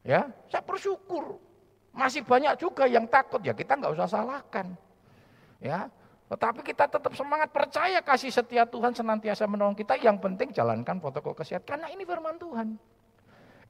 Ya, 0.02 0.30
saya 0.50 0.62
bersyukur. 0.66 1.38
Masih 1.94 2.24
banyak 2.24 2.58
juga 2.58 2.88
yang 2.88 3.06
takut 3.06 3.38
ya 3.44 3.54
kita 3.54 3.78
nggak 3.78 3.94
usah 3.94 4.08
salahkan. 4.10 4.74
Ya, 5.62 5.86
tetapi 6.26 6.66
kita 6.66 6.90
tetap 6.90 7.12
semangat 7.14 7.54
percaya 7.54 8.02
kasih 8.02 8.34
setia 8.34 8.66
Tuhan 8.66 8.90
senantiasa 8.96 9.46
menolong 9.46 9.78
kita. 9.78 9.94
Yang 10.00 10.18
penting 10.24 10.48
jalankan 10.50 10.98
protokol 10.98 11.38
kesehatan 11.38 11.78
karena 11.78 11.88
ini 11.92 12.02
firman 12.02 12.34
Tuhan. 12.40 12.74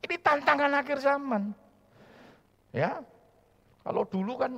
Ini 0.03 0.17
tantangan 0.19 0.73
akhir 0.73 0.99
zaman. 1.05 1.53
Ya, 2.73 3.05
kalau 3.85 4.09
dulu 4.09 4.41
kan 4.41 4.57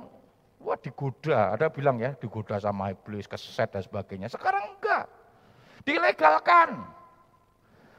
Wah 0.65 0.81
digoda, 0.81 1.53
ada 1.53 1.69
bilang 1.69 2.01
ya 2.01 2.17
digoda 2.17 2.57
sama 2.57 2.89
iblis, 2.89 3.29
keset 3.29 3.69
dan 3.69 3.85
sebagainya. 3.85 4.33
Sekarang 4.33 4.73
enggak, 4.73 5.05
dilegalkan. 5.85 6.81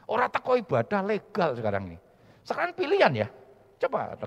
Orang 0.03 0.27
teko 0.27 0.59
ibadah 0.59 0.99
legal 0.99 1.55
sekarang 1.55 1.95
ini. 1.95 1.97
Sekarang 2.43 2.75
pilihan 2.75 3.23
ya. 3.23 3.27
Coba 3.77 4.17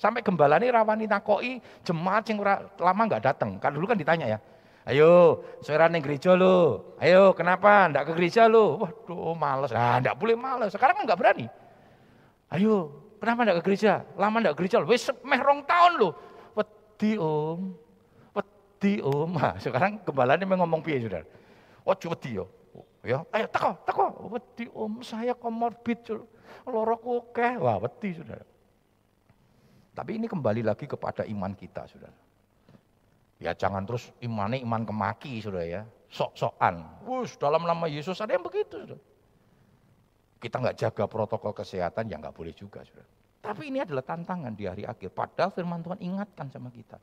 sampai 0.00 0.24
gembala 0.24 0.56
ini 0.56 0.72
rawani 0.72 1.04
nakoi 1.04 1.60
jemaat 1.84 2.24
yang 2.32 2.40
lama 2.80 3.02
enggak 3.04 3.20
datang. 3.20 3.60
Kan 3.60 3.76
dulu 3.76 3.84
kan 3.84 4.00
ditanya 4.00 4.36
ya. 4.36 4.38
Ayo, 4.84 5.40
suara 5.64 5.88
neng 5.88 6.04
gereja 6.04 6.36
lo. 6.36 6.92
Ayo, 7.00 7.32
kenapa 7.36 7.88
enggak 7.88 8.04
ke 8.08 8.12
gereja 8.16 8.48
lo? 8.48 8.80
Waduh, 8.80 9.32
males. 9.36 9.72
Ah, 9.72 10.00
enggak 10.00 10.16
boleh 10.16 10.36
males. 10.36 10.72
Sekarang 10.72 10.96
kan 11.00 11.04
enggak 11.08 11.20
berani. 11.20 11.46
Ayo, 12.52 12.92
kenapa 13.20 13.44
enggak 13.44 13.58
ke 13.60 13.64
gereja? 13.72 14.04
Lama 14.16 14.40
enggak 14.40 14.56
ke 14.56 14.64
gereja 14.64 14.80
lo. 14.80 14.88
Wes 14.88 15.08
meh 15.24 15.40
rong 15.40 15.64
tahun 15.68 15.92
lo. 16.00 16.08
Wedi 16.56 17.16
om, 17.20 17.76
wedi 18.32 18.92
om. 19.04 19.28
Nah, 19.40 19.56
sekarang 19.60 20.00
gembalanya 20.04 20.44
ngomong 20.44 20.80
piye 20.84 21.00
saudara? 21.00 21.28
Oh 21.84 21.92
wedi 21.92 22.40
yo. 22.40 22.44
Ya, 23.04 23.20
ayo 23.36 23.46
teko, 23.52 23.70
teko. 23.84 24.04
Wedi 24.32 24.64
om, 24.72 25.04
saya 25.04 25.36
komorbid. 25.36 26.08
Loro 26.64 26.96
oke. 27.04 27.60
Wah, 27.60 27.76
wedi 27.80 28.16
saudara. 28.16 28.53
Tapi 29.94 30.18
ini 30.18 30.26
kembali 30.26 30.66
lagi 30.66 30.90
kepada 30.90 31.22
iman 31.22 31.54
kita 31.54 31.86
saudara. 31.86 32.18
Ya 33.38 33.54
jangan 33.54 33.86
terus 33.86 34.10
imannya 34.18 34.58
iman 34.66 34.82
kemaki 34.82 35.38
saudara 35.38 35.66
ya. 35.66 35.82
Sok-sokan. 36.10 37.06
Wus, 37.06 37.38
dalam 37.38 37.62
nama 37.62 37.86
Yesus 37.86 38.18
ada 38.18 38.34
yang 38.34 38.42
begitu 38.42 38.82
saudara. 38.82 39.02
Kita 40.42 40.60
nggak 40.60 40.76
jaga 40.76 41.04
protokol 41.06 41.56
kesehatan 41.56 42.10
ya 42.10 42.18
nggak 42.18 42.34
boleh 42.34 42.52
juga 42.52 42.82
saudara. 42.82 43.06
Tapi 43.44 43.70
ini 43.70 43.78
adalah 43.80 44.02
tantangan 44.02 44.52
di 44.52 44.66
hari 44.66 44.82
akhir. 44.82 45.14
Padahal 45.14 45.54
firman 45.54 45.80
Tuhan 45.80 46.00
ingatkan 46.02 46.50
sama 46.50 46.74
kita 46.74 46.98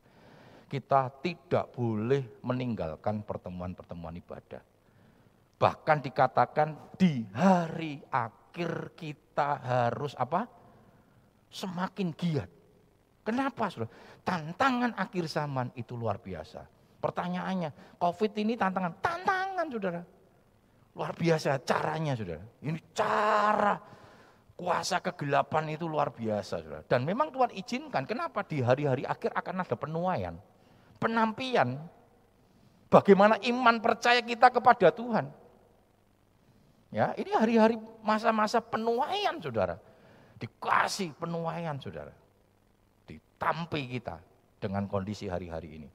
kita 0.72 1.12
tidak 1.20 1.68
boleh 1.76 2.40
meninggalkan 2.40 3.20
pertemuan-pertemuan 3.28 4.16
ibadah. 4.16 4.64
Bahkan 5.60 5.98
dikatakan 6.00 6.96
di 6.96 7.28
hari 7.36 8.00
akhir 8.08 8.96
kita 8.96 9.60
harus 9.60 10.16
apa? 10.16 10.48
Semakin 11.52 12.16
giat. 12.16 12.48
Kenapa? 13.22 13.70
Saudara? 13.70 13.90
Tantangan 14.26 14.92
akhir 14.98 15.24
zaman 15.30 15.70
itu 15.78 15.94
luar 15.94 16.18
biasa. 16.18 16.66
Pertanyaannya, 17.02 17.98
COVID 17.98 18.32
ini 18.38 18.54
tantangan? 18.54 18.98
Tantangan, 19.02 19.66
saudara. 19.70 20.02
Luar 20.94 21.12
biasa 21.14 21.58
caranya, 21.62 22.14
saudara. 22.14 22.42
Ini 22.62 22.78
cara 22.94 23.74
kuasa 24.58 25.02
kegelapan 25.02 25.74
itu 25.74 25.86
luar 25.86 26.14
biasa, 26.14 26.62
saudara. 26.62 26.82
Dan 26.86 27.06
memang 27.06 27.30
Tuhan 27.30 27.50
izinkan, 27.54 28.06
kenapa 28.06 28.42
di 28.46 28.62
hari-hari 28.62 29.06
akhir 29.06 29.34
akan 29.34 29.66
ada 29.66 29.74
penuaian 29.78 30.34
penampian 31.02 31.82
bagaimana 32.86 33.34
iman 33.42 33.82
percaya 33.82 34.22
kita 34.22 34.54
kepada 34.54 34.94
Tuhan. 34.94 35.26
Ya, 36.94 37.10
ini 37.18 37.34
hari-hari 37.34 37.80
masa-masa 38.06 38.62
penuaian 38.62 39.34
Saudara. 39.42 39.82
Dikasih 40.38 41.16
penuaian 41.18 41.74
Saudara. 41.82 42.14
Ditampi 43.42 43.82
kita 43.98 44.22
dengan 44.62 44.86
kondisi 44.86 45.26
hari-hari 45.26 45.82
ini. 45.82 45.90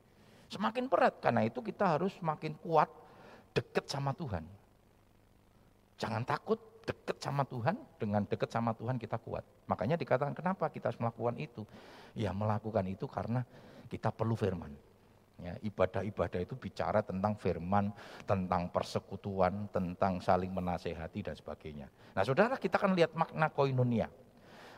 Semakin 0.51 0.92
berat 0.92 1.24
karena 1.24 1.48
itu 1.48 1.63
kita 1.63 1.96
harus 1.96 2.12
semakin 2.20 2.60
kuat 2.60 2.92
dekat 3.56 3.88
sama 3.88 4.12
Tuhan. 4.12 4.44
Jangan 5.96 6.27
takut 6.27 6.60
dekat 6.84 7.24
sama 7.24 7.48
Tuhan, 7.48 7.80
dengan 7.96 8.27
dekat 8.27 8.51
sama 8.51 8.75
Tuhan 8.75 9.00
kita 9.00 9.16
kuat. 9.20 9.48
Makanya 9.68 9.96
dikatakan 9.96 10.36
kenapa 10.36 10.68
kita 10.68 10.92
harus 10.92 11.00
melakukan 11.00 11.39
itu? 11.39 11.63
Ya 12.20 12.36
melakukan 12.36 12.84
itu 12.88 13.08
karena 13.08 13.48
kita 13.88 14.12
perlu 14.12 14.36
firman. 14.36 14.75
Ya, 15.38 15.54
ibadah-ibadah 15.62 16.42
itu 16.42 16.58
bicara 16.58 17.06
tentang 17.06 17.38
firman, 17.38 17.94
tentang 18.25 18.74
persekutuan, 18.74 19.70
tentang 19.70 20.18
saling 20.18 20.50
menasehati 20.50 21.22
dan 21.22 21.38
sebagainya. 21.38 21.88
Nah 22.12 22.25
saudara 22.25 22.58
kita 22.60 22.82
akan 22.82 22.98
lihat 22.98 23.13
makna 23.13 23.48
koinonia. 23.54 24.10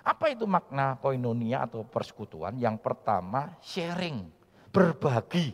Apa 0.09 0.33
itu 0.33 0.49
makna 0.49 0.97
koinonia 0.97 1.69
atau 1.69 1.85
persekutuan? 1.85 2.57
Yang 2.57 2.81
pertama 2.81 3.53
sharing, 3.61 4.25
berbagi. 4.73 5.53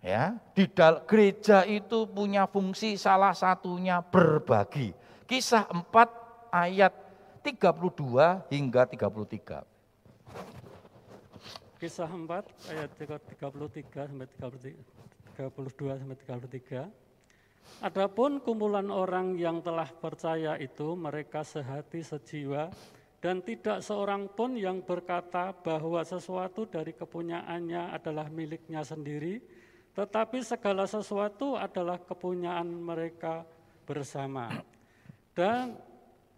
Ya, 0.00 0.40
di 0.56 0.64
gereja 1.06 1.62
itu 1.68 2.08
punya 2.08 2.48
fungsi 2.48 2.96
salah 2.96 3.36
satunya 3.36 4.00
berbagi. 4.00 4.96
Kisah 5.28 5.68
4 5.68 6.48
ayat 6.48 6.96
32 7.44 8.48
hingga 8.48 8.88
33. 8.88 9.62
Kisah 11.76 12.08
4 12.08 12.72
ayat 12.72 12.90
33 12.96 14.08
sampai 14.08 14.26
32 15.36 16.00
sampai 16.00 16.16
33. 16.16 17.01
Adapun 17.82 18.38
kumpulan 18.38 18.86
orang 18.92 19.34
yang 19.34 19.58
telah 19.58 19.90
percaya 19.90 20.54
itu 20.58 20.94
mereka 20.94 21.42
sehati 21.42 21.98
sejiwa 22.02 22.70
dan 23.22 23.42
tidak 23.42 23.82
seorang 23.82 24.30
pun 24.30 24.58
yang 24.58 24.82
berkata 24.82 25.54
bahwa 25.54 26.02
sesuatu 26.02 26.66
dari 26.66 26.94
kepunyaannya 26.94 27.94
adalah 27.94 28.26
miliknya 28.30 28.82
sendiri, 28.82 29.38
tetapi 29.94 30.42
segala 30.42 30.90
sesuatu 30.90 31.54
adalah 31.54 32.02
kepunyaan 32.02 32.66
mereka 32.66 33.46
bersama. 33.86 34.50
Dan 35.34 35.78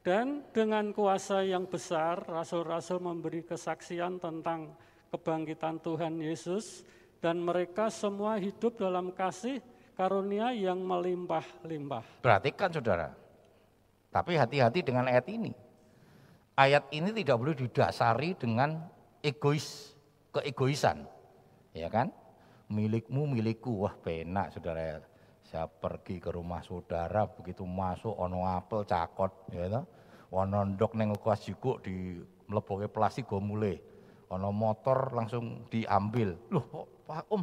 dan 0.04 0.44
dengan 0.52 0.92
kuasa 0.92 1.40
yang 1.40 1.64
besar, 1.64 2.20
rasul-rasul 2.28 3.00
memberi 3.00 3.40
kesaksian 3.40 4.20
tentang 4.20 4.76
kebangkitan 5.08 5.80
Tuhan 5.80 6.20
Yesus 6.20 6.84
dan 7.24 7.40
mereka 7.40 7.88
semua 7.88 8.36
hidup 8.36 8.76
dalam 8.76 9.16
kasih 9.16 9.64
karunia 9.94 10.50
yang 10.50 10.82
melimpah-limpah. 10.82 12.22
Perhatikan 12.22 12.70
saudara, 12.74 13.14
tapi 14.10 14.34
hati-hati 14.34 14.82
dengan 14.82 15.06
ayat 15.06 15.26
ini. 15.30 15.54
Ayat 16.54 16.86
ini 16.94 17.10
tidak 17.10 17.36
boleh 17.38 17.56
didasari 17.58 18.38
dengan 18.38 18.78
egois, 19.18 19.94
keegoisan. 20.30 21.02
Ya 21.74 21.90
kan? 21.90 22.14
Milikmu, 22.70 23.26
milikku. 23.26 23.82
Wah 23.82 23.94
penak 23.98 24.54
saudara. 24.54 25.02
Saya 25.42 25.66
pergi 25.66 26.22
ke 26.22 26.30
rumah 26.30 26.62
saudara, 26.62 27.26
begitu 27.26 27.66
masuk 27.66 28.14
ono 28.14 28.46
apel 28.46 28.86
cakot. 28.86 29.50
Ya 29.50 29.66
kan? 29.66 29.84
Ono 30.30 30.58
ndok 30.74 30.94
neng 30.98 31.14
kuas 31.18 31.42
juga 31.42 31.82
di 31.86 32.22
mleboke 32.46 32.86
plastik 32.90 33.30
mulai. 33.34 33.78
Ono 34.30 34.50
motor 34.50 35.14
langsung 35.14 35.66
diambil. 35.70 36.34
Loh 36.50 36.86
Pak 37.06 37.30
Om, 37.30 37.42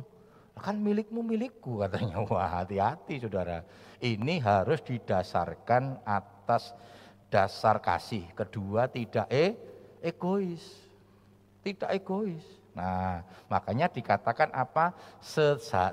kan 0.57 0.75
milikmu 0.77 1.23
milikku 1.23 1.79
katanya. 1.81 2.21
Wah 2.29 2.61
hati-hati 2.61 3.21
saudara. 3.23 3.63
Ini 4.01 4.41
harus 4.41 4.81
didasarkan 4.83 6.03
atas 6.03 6.73
dasar 7.31 7.79
kasih. 7.79 8.27
Kedua 8.35 8.91
tidak 8.91 9.29
e 9.31 9.55
egois. 10.03 10.63
Tidak 11.61 11.87
egois. 11.93 12.41
Nah, 12.71 13.21
makanya 13.51 13.91
dikatakan 13.91 14.49
apa? 14.55 14.95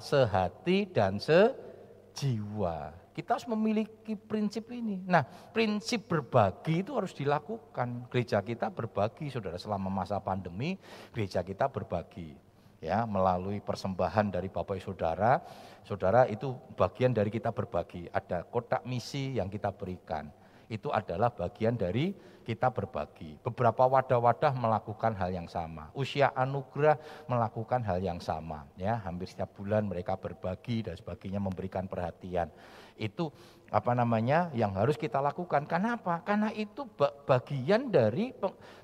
Sehati 0.01 0.89
dan 0.89 1.19
sejiwa. 1.19 2.95
Kita 3.19 3.35
harus 3.35 3.51
memiliki 3.51 4.15
prinsip 4.15 4.71
ini. 4.71 5.03
Nah, 5.03 5.27
prinsip 5.27 6.07
berbagi 6.07 6.87
itu 6.87 6.95
harus 6.95 7.11
dilakukan. 7.11 8.07
Gereja 8.15 8.39
kita 8.39 8.71
berbagi, 8.71 9.27
saudara. 9.27 9.59
Selama 9.59 9.91
masa 9.91 10.23
pandemi, 10.23 10.79
gereja 11.11 11.43
kita 11.43 11.67
berbagi. 11.67 12.48
Ya, 12.79 13.03
melalui 13.11 13.59
persembahan 13.59 14.31
dari 14.31 14.47
Bapak 14.47 14.79
Saudara, 14.79 15.43
saudara 15.83 16.31
itu 16.31 16.55
bagian 16.79 17.11
dari 17.11 17.27
kita 17.27 17.51
berbagi. 17.51 18.07
Ada 18.07 18.47
kotak 18.47 18.87
misi 18.87 19.35
yang 19.35 19.51
kita 19.51 19.75
berikan 19.75 20.31
itu 20.69 20.93
adalah 20.93 21.33
bagian 21.33 21.75
dari 21.75 22.13
kita 22.45 22.69
berbagi. 22.73 23.41
Beberapa 23.41 23.89
wadah-wadah 23.89 24.53
melakukan 24.57 25.17
hal 25.17 25.33
yang 25.33 25.49
sama. 25.49 25.89
Usia 25.97 26.33
anugerah 26.33 26.97
melakukan 27.29 27.81
hal 27.85 28.01
yang 28.01 28.21
sama. 28.21 28.69
Ya, 28.77 29.01
hampir 29.01 29.29
setiap 29.29 29.53
bulan 29.57 29.89
mereka 29.89 30.17
berbagi 30.17 30.85
dan 30.85 30.97
sebagainya 30.97 31.41
memberikan 31.41 31.89
perhatian. 31.89 32.53
Itu 32.97 33.33
apa 33.69 33.93
namanya 33.93 34.49
yang 34.57 34.77
harus 34.77 34.97
kita 34.97 35.21
lakukan. 35.21 35.69
Kenapa? 35.69 36.21
Karena 36.25 36.53
itu 36.53 36.89
bagian 37.25 37.89
dari 37.93 38.33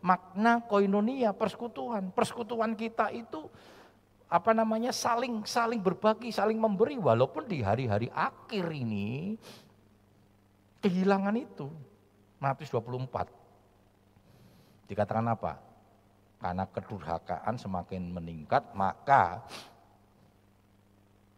makna 0.04 0.64
koinonia, 0.64 1.32
persekutuan. 1.36 2.12
Persekutuan 2.12 2.76
kita 2.76 3.12
itu 3.12 3.48
apa 4.34 4.50
namanya 4.50 4.90
saling 4.90 5.46
saling 5.46 5.78
berbagi, 5.78 6.34
saling 6.34 6.58
memberi 6.58 6.98
walaupun 6.98 7.46
di 7.46 7.62
hari-hari 7.62 8.10
akhir 8.10 8.66
ini 8.74 9.38
kehilangan 10.82 11.38
itu. 11.38 11.70
Matius 12.42 12.74
24. 12.74 13.30
Dikatakan 14.90 15.30
apa? 15.30 15.62
Karena 16.42 16.66
kedurhakaan 16.66 17.54
semakin 17.56 18.10
meningkat, 18.10 18.74
maka 18.74 19.46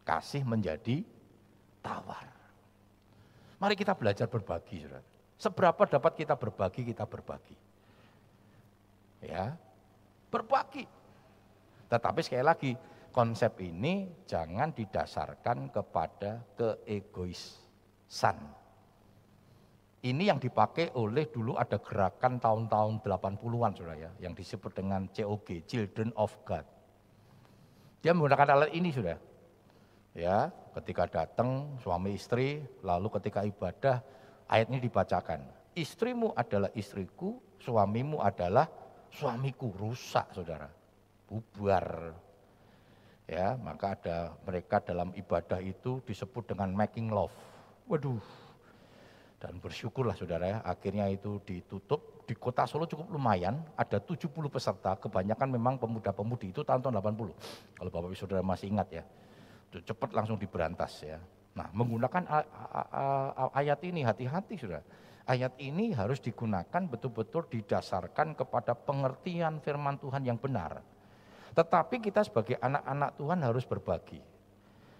kasih 0.02 0.42
menjadi 0.42 1.04
tawar. 1.84 2.32
Mari 3.60 3.76
kita 3.76 3.92
belajar 3.92 4.26
berbagi, 4.26 4.88
saudara. 4.88 5.04
Seberapa 5.36 5.82
dapat 5.84 6.12
kita 6.16 6.34
berbagi, 6.34 6.82
kita 6.90 7.04
berbagi. 7.04 7.54
Ya, 9.20 9.52
berbagi. 10.32 10.88
Tetapi 11.86 12.20
sekali 12.22 12.44
lagi, 12.44 12.72
konsep 13.14 13.60
ini 13.62 14.24
jangan 14.26 14.74
didasarkan 14.74 15.70
kepada 15.70 16.42
keegoisan 16.58 18.36
ini 20.06 20.30
yang 20.30 20.38
dipakai 20.38 20.94
oleh 20.94 21.26
dulu 21.26 21.58
ada 21.58 21.82
gerakan 21.82 22.38
tahun-tahun 22.38 23.02
80-an 23.02 23.72
saudara 23.74 23.98
ya, 23.98 24.10
yang 24.22 24.38
disebut 24.38 24.70
dengan 24.70 25.10
COG, 25.10 25.66
Children 25.66 26.14
of 26.14 26.30
God. 26.46 26.62
Dia 28.04 28.14
menggunakan 28.14 28.54
alat 28.54 28.70
ini 28.70 28.94
sudah. 28.94 29.18
Ya, 30.14 30.54
ketika 30.78 31.10
datang 31.10 31.74
suami 31.82 32.14
istri, 32.14 32.62
lalu 32.86 33.10
ketika 33.18 33.42
ibadah, 33.42 33.98
ayat 34.46 34.70
ini 34.70 34.78
dibacakan. 34.78 35.42
Istrimu 35.74 36.32
adalah 36.38 36.70
istriku, 36.78 37.42
suamimu 37.60 38.22
adalah 38.22 38.70
suamiku. 39.10 39.74
Rusak 39.74 40.32
saudara, 40.32 40.70
bubar. 41.26 42.14
Ya, 43.26 43.58
maka 43.58 43.98
ada 43.98 44.38
mereka 44.46 44.78
dalam 44.78 45.10
ibadah 45.18 45.58
itu 45.58 45.98
disebut 46.06 46.54
dengan 46.54 46.70
making 46.70 47.10
love. 47.10 47.34
Waduh, 47.90 48.22
dan 49.36 49.60
bersyukurlah 49.60 50.16
saudara 50.16 50.44
ya, 50.48 50.58
akhirnya 50.64 51.06
itu 51.12 51.38
ditutup. 51.44 52.24
Di 52.26 52.34
kota 52.34 52.66
Solo 52.66 52.90
cukup 52.90 53.06
lumayan, 53.14 53.62
ada 53.78 54.02
70 54.02 54.26
peserta, 54.50 54.98
kebanyakan 54.98 55.54
memang 55.54 55.78
pemuda-pemudi 55.78 56.50
itu 56.50 56.66
tahun-tahun 56.66 56.98
80. 56.98 57.78
Kalau 57.78 57.90
Bapak 57.92 58.08
Ibu 58.10 58.18
Saudara 58.18 58.42
masih 58.42 58.74
ingat 58.74 58.88
ya. 58.90 59.04
Cepat 59.70 60.10
langsung 60.16 60.40
diberantas 60.40 61.04
ya. 61.04 61.20
Nah 61.54 61.68
menggunakan 61.70 62.26
ayat 63.54 63.78
ini 63.86 64.02
hati-hati 64.02 64.58
saudara. 64.58 64.82
Ayat 65.26 65.54
ini 65.62 65.94
harus 65.94 66.18
digunakan 66.18 66.82
betul-betul 66.88 67.46
didasarkan 67.46 68.34
kepada 68.34 68.72
pengertian 68.74 69.60
firman 69.62 70.00
Tuhan 70.00 70.24
yang 70.24 70.40
benar. 70.40 70.80
Tetapi 71.56 72.04
kita 72.04 72.20
sebagai 72.20 72.60
anak-anak 72.60 73.16
Tuhan 73.16 73.40
harus 73.40 73.64
berbagi. 73.64 74.20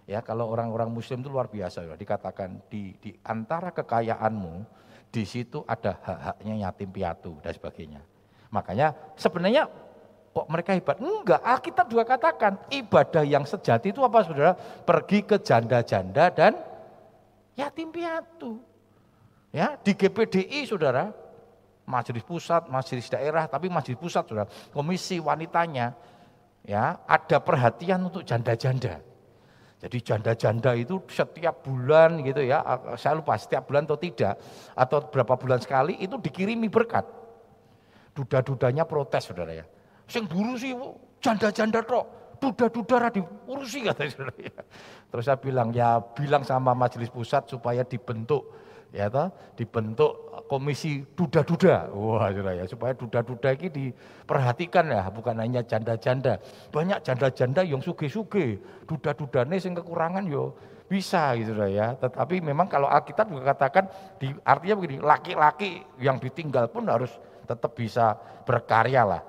Ya, 0.09 0.25
kalau 0.25 0.49
orang-orang 0.49 0.89
muslim 0.89 1.21
itu 1.21 1.29
luar 1.29 1.53
biasa 1.53 1.85
ya, 1.85 1.99
dikatakan 1.99 2.65
di 2.73 2.97
di 2.97 3.13
antara 3.27 3.75
kekayaanmu 3.75 4.65
di 5.13 5.23
situ 5.27 5.61
ada 5.69 5.99
hak-haknya 6.01 6.55
yatim 6.65 6.89
piatu 6.89 7.37
dan 7.45 7.53
sebagainya. 7.53 8.01
Makanya 8.49 8.95
sebenarnya 9.19 9.69
kok 10.33 10.47
mereka 10.49 10.73
hebat? 10.73 10.97
Enggak, 11.03 11.43
Alkitab 11.43 11.87
juga 11.93 12.05
katakan 12.07 12.57
ibadah 12.73 13.27
yang 13.27 13.45
sejati 13.45 13.91
itu 13.93 14.01
apa 14.01 14.25
Saudara? 14.25 14.55
Pergi 14.57 15.27
ke 15.27 15.37
janda-janda 15.43 16.33
dan 16.33 16.57
yatim 17.59 17.91
piatu. 17.93 18.63
Ya, 19.51 19.75
di 19.81 19.93
GPDI 19.93 20.71
Saudara, 20.71 21.11
majelis 21.83 22.23
pusat, 22.23 22.69
majelis 22.69 23.11
daerah, 23.11 23.51
tapi 23.51 23.67
majelis 23.73 23.99
pusat 23.99 24.23
Saudara, 24.29 24.49
komisi 24.71 25.19
wanitanya 25.19 25.97
ya, 26.67 27.01
ada 27.07 27.39
perhatian 27.39 28.11
untuk 28.11 28.27
janda-janda. 28.27 29.01
Jadi 29.77 29.99
janda-janda 30.03 30.73
itu 30.75 30.99
setiap 31.07 31.63
bulan 31.63 32.19
gitu 32.25 32.43
ya, 32.43 32.65
saya 32.99 33.21
lupa 33.21 33.39
setiap 33.39 33.71
bulan 33.71 33.87
atau 33.87 34.01
tidak, 34.01 34.35
atau 34.75 34.99
berapa 35.07 35.37
bulan 35.39 35.63
sekali 35.63 36.01
itu 36.03 36.19
dikirimi 36.19 36.67
berkat. 36.67 37.07
Duda-dudanya 38.17 38.89
protes 38.89 39.29
saudara 39.31 39.53
ya. 39.53 39.69
Sing 40.09 40.25
buru 40.25 40.57
sih 40.57 40.73
janda-janda 41.21 41.85
tok, 41.85 42.37
duda-duda 42.41 43.13
diurusi 43.13 43.85
kata 43.85 44.09
saudara 44.09 44.35
ya. 44.41 44.65
Terus 45.13 45.25
saya 45.29 45.39
bilang 45.39 45.69
ya 45.71 46.01
bilang 46.17 46.41
sama 46.41 46.73
majelis 46.73 47.13
pusat 47.13 47.45
supaya 47.45 47.85
dibentuk 47.85 48.49
ya 48.97 49.13
toh, 49.13 49.29
dibentuk 49.61 50.33
komisi 50.49 51.05
duda-duda. 51.13 51.93
Wah, 51.93 52.33
ya, 52.33 52.65
supaya 52.65 52.97
duda-duda 52.97 53.53
ini 53.61 53.69
diperhatikan 53.69 54.89
ya, 54.89 55.05
bukan 55.13 55.37
hanya 55.37 55.61
janda-janda. 55.61 56.41
Banyak 56.73 57.05
janda-janda 57.05 57.61
yang 57.61 57.85
suge-suge, 57.85 58.57
duda-dudane 58.89 59.61
sing 59.61 59.77
kekurangan 59.77 60.25
yo 60.25 60.57
bisa 60.89 61.37
gitu 61.37 61.53
ya. 61.69 61.99
Tetapi 62.01 62.41
memang 62.41 62.71
kalau 62.73 62.89
Alkitab 62.89 63.29
juga 63.29 63.53
katakan 63.53 63.85
di 64.17 64.33
artinya 64.47 64.75
begini, 64.81 64.97
laki-laki 65.05 65.85
yang 66.01 66.17
ditinggal 66.17 66.73
pun 66.73 66.89
harus 66.89 67.13
tetap 67.45 67.77
bisa 67.77 68.17
berkarya 68.49 69.05
lah. 69.05 69.23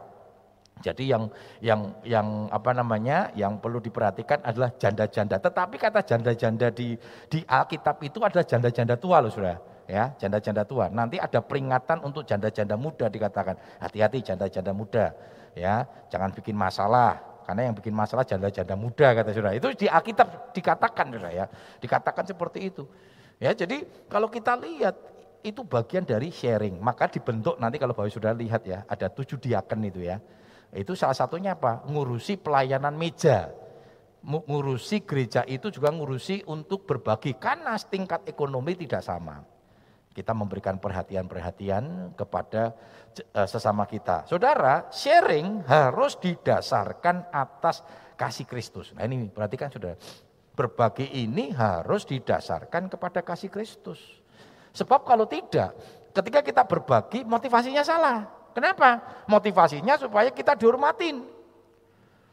Jadi 0.82 1.10
yang 1.10 1.30
yang 1.60 1.96
yang 2.06 2.52
apa 2.54 2.72
namanya 2.74 3.34
yang 3.34 3.58
perlu 3.58 3.82
diperhatikan 3.82 4.46
adalah 4.46 4.74
janda-janda. 4.76 5.42
Tetapi 5.42 5.76
kata 5.78 6.02
janda-janda 6.06 6.70
di 6.70 6.98
di 7.28 7.40
Alkitab 7.46 8.02
itu 8.06 8.22
adalah 8.22 8.46
janda-janda 8.46 8.96
tua 8.98 9.22
loh 9.22 9.32
sudah 9.34 9.58
ya 9.88 10.14
janda-janda 10.20 10.68
tua. 10.68 10.92
Nanti 10.92 11.18
ada 11.18 11.40
peringatan 11.40 12.04
untuk 12.04 12.28
janda-janda 12.28 12.76
muda 12.76 13.08
dikatakan. 13.08 13.56
Hati-hati 13.82 14.22
janda-janda 14.22 14.72
muda 14.76 15.16
ya, 15.56 15.88
jangan 16.12 16.36
bikin 16.36 16.54
masalah. 16.54 17.24
Karena 17.48 17.72
yang 17.72 17.76
bikin 17.80 17.96
masalah 17.96 18.28
janda-janda 18.28 18.76
muda 18.76 19.16
kata 19.16 19.32
saudara. 19.32 19.56
Itu 19.56 19.72
di 19.72 19.88
Alkitab 19.88 20.52
dikatakan 20.52 21.16
saudara 21.16 21.32
ya. 21.32 21.46
Dikatakan 21.80 22.28
seperti 22.28 22.68
itu. 22.68 22.84
Ya, 23.40 23.56
jadi 23.56 23.88
kalau 24.12 24.28
kita 24.28 24.60
lihat 24.60 25.00
itu 25.48 25.64
bagian 25.64 26.04
dari 26.04 26.28
sharing. 26.28 26.76
Maka 26.84 27.08
dibentuk 27.08 27.56
nanti 27.56 27.80
kalau 27.80 27.96
Bapak 27.96 28.12
sudah 28.12 28.36
lihat 28.36 28.68
ya, 28.68 28.84
ada 28.84 29.08
tujuh 29.08 29.40
diaken 29.40 29.80
itu 29.88 30.04
ya. 30.04 30.20
Itu 30.76 30.96
salah 30.96 31.16
satunya 31.16 31.56
apa? 31.56 31.84
Ngurusi 31.88 32.36
pelayanan 32.40 32.96
meja 32.98 33.52
ngurusi 34.28 35.08
gereja 35.08 35.48
itu 35.48 35.72
juga 35.72 35.88
ngurusi 35.88 36.44
untuk 36.52 36.84
berbagi 36.84 37.40
karena 37.40 37.80
tingkat 37.80 38.28
ekonomi 38.28 38.76
tidak 38.76 39.00
sama. 39.00 39.40
Kita 40.12 40.34
memberikan 40.34 40.82
perhatian-perhatian 40.82 42.18
kepada 42.18 42.74
eh, 43.16 43.48
sesama 43.48 43.86
kita. 43.88 44.26
Saudara, 44.28 44.90
sharing 44.92 45.64
harus 45.64 46.18
didasarkan 46.18 47.32
atas 47.32 47.86
kasih 48.18 48.50
Kristus. 48.50 48.92
Nah 48.98 49.06
ini 49.06 49.30
perhatikan 49.30 49.70
saudara. 49.70 49.96
Berbagi 50.58 51.22
ini 51.22 51.54
harus 51.54 52.04
didasarkan 52.10 52.90
kepada 52.90 53.22
kasih 53.22 53.54
Kristus. 53.54 54.02
Sebab 54.74 55.06
kalau 55.06 55.30
tidak, 55.30 55.78
ketika 56.12 56.42
kita 56.42 56.66
berbagi 56.66 57.22
motivasinya 57.22 57.86
salah. 57.86 58.37
Kenapa? 58.58 59.22
Motivasinya 59.30 60.02
supaya 60.02 60.34
kita 60.34 60.58
dihormatin. 60.58 61.22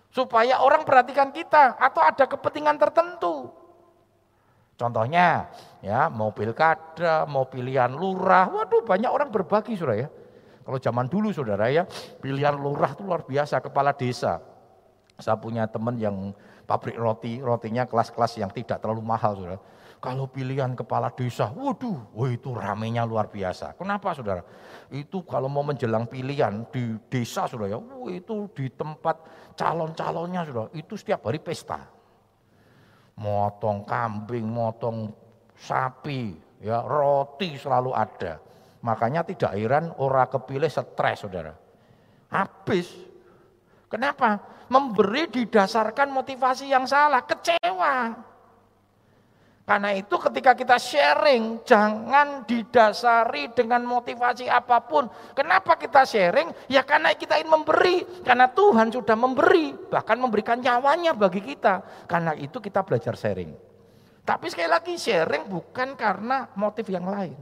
Supaya 0.08 0.64
orang 0.64 0.80
perhatikan 0.80 1.28
kita 1.28 1.76
atau 1.76 2.00
ada 2.00 2.24
kepentingan 2.24 2.80
tertentu. 2.80 3.52
Contohnya, 4.80 5.52
ya 5.84 6.08
mau 6.08 6.32
pilkada, 6.32 7.28
mau 7.28 7.44
pilihan 7.44 7.92
lurah, 7.92 8.48
waduh 8.48 8.80
banyak 8.88 9.10
orang 9.12 9.28
berbagi 9.28 9.76
sudah 9.76 10.00
ya. 10.00 10.08
Kalau 10.64 10.80
zaman 10.80 11.12
dulu 11.12 11.28
saudara 11.28 11.68
ya, 11.68 11.84
pilihan 12.24 12.56
lurah 12.56 12.96
itu 12.96 13.04
luar 13.04 13.28
biasa, 13.28 13.60
kepala 13.60 13.92
desa. 13.92 14.40
Saya 15.20 15.37
punya 15.37 15.68
teman 15.68 16.00
yang 16.00 16.32
pabrik 16.64 16.96
roti, 16.96 17.37
rotinya 17.44 17.84
kelas-kelas 17.84 18.40
yang 18.40 18.48
tidak 18.48 18.80
terlalu 18.80 19.04
mahal 19.04 19.37
saudara. 19.37 19.60
Kalau 20.04 20.28
pilihan 20.28 20.76
kepala 20.76 21.08
desa, 21.16 21.48
waduh, 21.48 22.12
wah 22.12 22.28
itu 22.28 22.52
ramenya 22.52 23.08
luar 23.08 23.32
biasa. 23.32 23.72
Kenapa 23.72 24.12
saudara? 24.12 24.44
Itu 24.92 25.24
kalau 25.24 25.48
mau 25.48 25.64
menjelang 25.64 26.04
pilihan 26.04 26.68
di 26.68 27.00
desa 27.08 27.48
saudara 27.48 27.72
ya, 27.72 27.80
wah 27.80 28.12
itu 28.12 28.44
di 28.52 28.68
tempat 28.68 29.24
calon-calonnya 29.56 30.44
saudara, 30.44 30.68
itu 30.76 31.00
setiap 31.00 31.24
hari 31.24 31.40
pesta. 31.40 31.88
Motong 33.16 33.88
kambing, 33.88 34.44
motong 34.44 35.08
sapi, 35.56 36.36
ya 36.60 36.84
roti 36.84 37.56
selalu 37.56 37.96
ada. 37.96 38.44
Makanya 38.84 39.24
tidak 39.24 39.56
heran 39.56 39.88
orang 39.96 40.28
kepilih 40.28 40.68
stres 40.68 41.24
saudara. 41.24 41.56
Habis. 42.28 42.92
Kenapa? 43.88 44.36
Memberi 44.68 45.32
didasarkan 45.32 46.12
motivasi 46.12 46.68
yang 46.68 46.84
salah, 46.84 47.24
kecewa. 47.24 48.12
Karena 49.64 49.96
itu 49.96 50.20
ketika 50.20 50.53
kita 50.53 50.77
sharing, 50.77 51.64
jangan 51.64 52.44
didasari 52.44 53.48
dengan 53.57 53.81
motivasi 53.88 54.44
apa 54.44 54.85
pun. 54.85 55.09
Kenapa 55.33 55.81
kita 55.81 56.05
sharing? 56.05 56.53
Ya 56.68 56.85
karena 56.85 57.16
kita 57.16 57.40
ingin 57.40 57.48
memberi. 57.48 58.05
Karena 58.20 58.44
Tuhan 58.53 58.92
sudah 58.92 59.16
memberi, 59.16 59.72
bahkan 59.88 60.20
memberikan 60.20 60.61
nyawanya 60.61 61.16
bagi 61.16 61.40
kita. 61.40 61.81
Karena 62.05 62.37
itu 62.37 62.61
kita 62.61 62.85
belajar 62.85 63.16
sharing. 63.16 63.57
Tapi 64.20 64.53
sekali 64.53 64.68
lagi 64.68 65.00
sharing 65.00 65.48
bukan 65.48 65.96
karena 65.96 66.44
motif 66.61 66.85
yang 66.92 67.09
lain. 67.09 67.33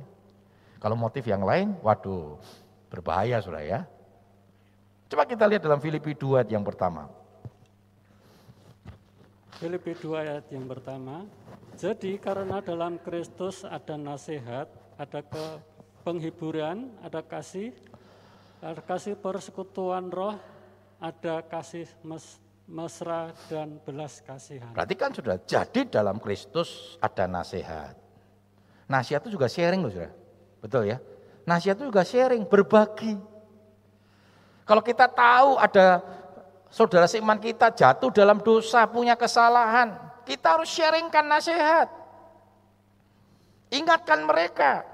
Kalau 0.79 0.95
motif 0.95 1.27
yang 1.27 1.43
lain, 1.43 1.75
waduh, 1.83 2.39
berbahaya 2.87 3.43
sudah 3.43 3.67
ya. 3.67 3.81
Coba 5.11 5.27
kita 5.27 5.51
lihat 5.51 5.63
dalam 5.67 5.83
Filipi 5.83 6.15
2 6.15 6.39
ayat 6.39 6.51
yang 6.55 6.63
pertama. 6.63 7.11
Filipi 9.59 9.95
2 9.95 10.23
ayat 10.23 10.47
yang 10.55 10.71
pertama. 10.71 11.27
Jadi 11.77 12.21
karena 12.21 12.61
dalam 12.61 13.01
Kristus 13.01 13.65
ada 13.65 13.97
nasihat, 13.97 14.69
ada 15.01 15.21
ke 15.25 15.45
penghiburan, 16.05 16.93
ada 17.01 17.25
kasih, 17.25 17.73
ada 18.61 18.79
kasih 18.85 19.17
persekutuan 19.17 20.13
roh, 20.13 20.37
ada 21.01 21.41
kasih 21.43 21.89
mes, 22.05 22.39
mesra 22.69 23.33
dan 23.49 23.81
belas 23.83 24.21
kasihan. 24.23 24.71
Berarti 24.77 24.95
kan 24.95 25.11
sudah 25.11 25.37
jadi 25.43 25.81
dalam 25.89 26.21
Kristus 26.21 27.01
ada 27.01 27.25
nasihat. 27.27 27.97
Nasihat 28.87 29.25
itu 29.25 29.41
juga 29.41 29.49
sharing 29.49 29.81
loh 29.83 29.93
sudah. 29.93 30.13
Betul 30.61 30.93
ya? 30.93 30.99
Nasihat 31.49 31.75
itu 31.81 31.91
juga 31.91 32.05
sharing, 32.07 32.47
berbagi. 32.47 33.19
Kalau 34.63 34.83
kita 34.85 35.11
tahu 35.11 35.59
ada 35.59 35.99
saudara 36.71 37.11
seiman 37.11 37.41
kita 37.43 37.75
jatuh 37.75 38.15
dalam 38.15 38.39
dosa, 38.39 38.87
punya 38.87 39.19
kesalahan, 39.19 40.12
kita 40.25 40.59
harus 40.59 40.71
sharingkan 40.71 41.27
nasihat. 41.27 41.89
Ingatkan 43.73 44.29
mereka. 44.29 44.85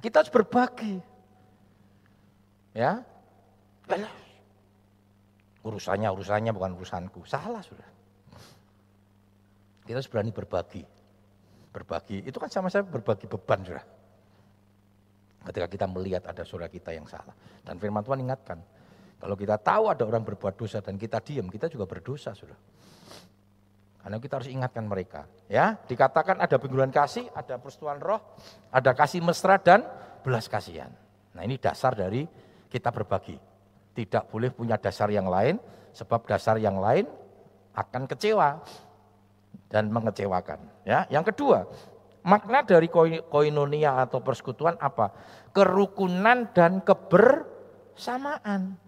Kita 0.00 0.22
harus 0.24 0.32
berbagi. 0.32 1.00
Ya. 2.72 3.04
Urusannya, 5.66 6.08
urusannya 6.12 6.52
bukan 6.54 6.78
urusanku. 6.78 7.26
Salah 7.28 7.60
sudah. 7.60 7.88
Kita 9.84 9.98
harus 9.98 10.10
berani 10.10 10.32
berbagi 10.34 10.96
berbagi, 11.76 12.24
itu 12.24 12.40
kan 12.40 12.48
sama-sama 12.48 12.88
berbagi 12.88 13.28
beban 13.28 13.60
sudah. 13.60 13.84
Ketika 15.44 15.68
kita 15.68 15.86
melihat 15.92 16.24
ada 16.24 16.40
saudara 16.42 16.72
kita 16.72 16.96
yang 16.96 17.04
salah. 17.04 17.36
Dan 17.60 17.76
firman 17.76 18.00
Tuhan 18.00 18.24
ingatkan, 18.24 18.58
kalau 19.20 19.36
kita 19.36 19.60
tahu 19.60 19.92
ada 19.92 20.02
orang 20.08 20.24
berbuat 20.24 20.56
dosa 20.56 20.80
dan 20.80 20.96
kita 20.96 21.20
diam, 21.20 21.52
kita 21.52 21.68
juga 21.68 21.84
berdosa 21.84 22.32
sudah. 22.32 22.56
Karena 24.06 24.22
kita 24.22 24.38
harus 24.38 24.46
ingatkan 24.46 24.86
mereka. 24.86 25.26
Ya, 25.50 25.82
dikatakan 25.90 26.38
ada 26.38 26.62
pengguruan 26.62 26.94
kasih, 26.94 27.26
ada 27.34 27.58
persetujuan 27.58 27.98
roh, 27.98 28.22
ada 28.70 28.94
kasih 28.94 29.18
mesra 29.18 29.58
dan 29.58 29.82
belas 30.22 30.46
kasihan. 30.46 30.94
Nah 31.34 31.42
ini 31.42 31.58
dasar 31.58 31.98
dari 31.98 32.22
kita 32.70 32.94
berbagi. 32.94 33.34
Tidak 33.98 34.30
boleh 34.30 34.54
punya 34.54 34.78
dasar 34.78 35.10
yang 35.10 35.26
lain, 35.26 35.58
sebab 35.90 36.22
dasar 36.22 36.54
yang 36.54 36.78
lain 36.78 37.10
akan 37.74 38.06
kecewa 38.06 38.62
dan 39.66 39.90
mengecewakan. 39.90 40.86
Ya, 40.86 41.10
yang 41.10 41.26
kedua, 41.26 41.66
makna 42.22 42.62
dari 42.62 42.86
koinonia 43.26 44.06
atau 44.06 44.22
persekutuan 44.22 44.78
apa? 44.78 45.10
Kerukunan 45.50 46.46
dan 46.54 46.78
kebersamaan. 46.78 48.85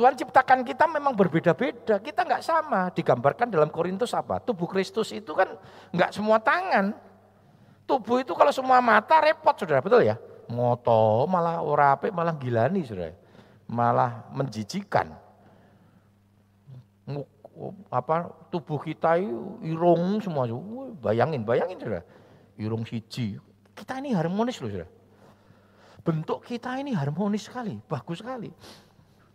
Tuhan 0.00 0.16
ciptakan 0.16 0.64
kita 0.64 0.88
memang 0.88 1.12
berbeda-beda, 1.12 2.00
kita 2.00 2.24
nggak 2.24 2.40
sama. 2.40 2.88
Digambarkan 2.88 3.52
dalam 3.52 3.68
Korintus 3.68 4.16
apa? 4.16 4.40
Tubuh 4.40 4.64
Kristus 4.64 5.12
itu 5.12 5.36
kan 5.36 5.60
nggak 5.92 6.16
semua 6.16 6.40
tangan. 6.40 6.96
Tubuh 7.84 8.24
itu 8.24 8.32
kalau 8.32 8.48
semua 8.48 8.80
mata 8.80 9.20
repot, 9.20 9.52
saudara, 9.60 9.84
betul 9.84 10.08
ya? 10.08 10.16
Moto 10.48 11.28
malah 11.28 11.60
orape 11.60 12.08
malah 12.08 12.32
gilani, 12.32 12.80
saudara. 12.80 13.12
Malah 13.68 14.24
menjijikan 14.32 15.12
apa 17.92 18.32
tubuh 18.48 18.80
kita 18.80 19.20
irung 19.60 20.16
semua 20.24 20.48
bayangin 20.96 21.44
bayangin 21.44 21.76
sudah 21.76 22.04
irung 22.56 22.88
siji 22.88 23.36
kita 23.76 24.00
ini 24.00 24.16
harmonis 24.16 24.64
loh 24.64 24.70
sudah 24.72 24.88
bentuk 26.00 26.40
kita 26.40 26.80
ini 26.80 26.96
harmonis 26.96 27.52
sekali 27.52 27.76
bagus 27.84 28.24
sekali 28.24 28.48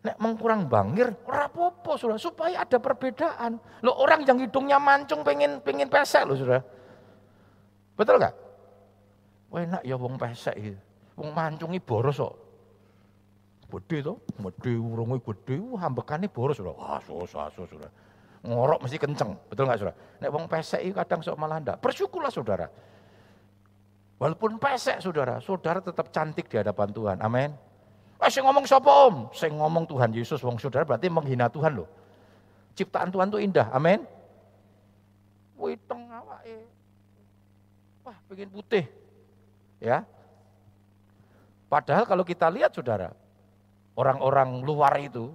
nek 0.06 0.22
mengkurang 0.22 0.70
bangir 0.70 1.10
rapopo 1.26 1.98
sudah 1.98 2.22
supaya 2.22 2.62
ada 2.62 2.78
perbedaan 2.78 3.58
lo 3.82 3.92
orang 3.98 4.22
yang 4.22 4.38
hidungnya 4.38 4.78
mancung 4.78 5.26
pengen 5.26 5.58
pengen 5.66 5.90
pesek 5.90 6.30
loh 6.30 6.38
sudah 6.38 6.62
betul 7.98 8.22
nggak 8.22 8.36
enak 9.56 9.82
ya 9.82 9.96
wong 9.98 10.16
pesek 10.22 10.56
ya 10.62 10.78
wong 11.18 11.34
mancungi 11.34 11.82
boros 11.82 12.22
kok 12.22 12.36
gede 13.66 14.06
tuh 14.06 14.22
gede 14.38 14.78
urungnya 14.78 15.18
gede 15.18 15.58
hambekane 15.58 16.30
boros 16.30 16.62
sudah 16.62 16.76
wah 16.78 17.02
susah 17.02 17.50
susah 17.50 17.66
sudah 17.66 17.92
ngorok 18.46 18.80
mesti 18.86 18.98
kenceng, 19.02 19.34
betul 19.50 19.66
nggak 19.66 19.80
saudara? 19.82 19.98
Nek 20.22 20.30
wong 20.30 20.46
pesek 20.46 20.82
itu 20.86 20.94
kadang 20.94 21.20
sok 21.26 21.34
malah 21.36 21.58
ndak. 21.58 21.82
Bersyukurlah 21.82 22.30
saudara. 22.30 22.70
Walaupun 24.22 24.62
pesek 24.62 25.02
saudara, 25.02 25.42
saudara 25.44 25.82
tetap 25.82 26.14
cantik 26.14 26.48
di 26.48 26.56
hadapan 26.56 26.94
Tuhan. 26.94 27.18
Amin. 27.20 27.52
Eh, 28.16 28.30
saya 28.32 28.48
ngomong 28.48 28.64
sapa 28.64 28.92
om? 29.12 29.28
Saya 29.36 29.52
ngomong 29.52 29.84
Tuhan 29.84 30.16
Yesus, 30.16 30.40
wong 30.40 30.56
saudara 30.56 30.88
berarti 30.88 31.12
menghina 31.12 31.52
Tuhan 31.52 31.84
loh. 31.84 31.90
Ciptaan 32.76 33.12
Tuhan 33.12 33.28
itu 33.32 33.40
indah, 33.44 33.68
amin. 33.76 34.04
Witeng 35.60 36.08
awake. 36.12 36.68
Wah, 38.08 38.18
pengen 38.32 38.52
putih. 38.52 38.88
Ya. 39.84 40.08
Padahal 41.68 42.08
kalau 42.08 42.24
kita 42.24 42.48
lihat 42.48 42.72
saudara, 42.72 43.12
orang-orang 44.00 44.64
luar 44.64 44.96
itu, 45.00 45.32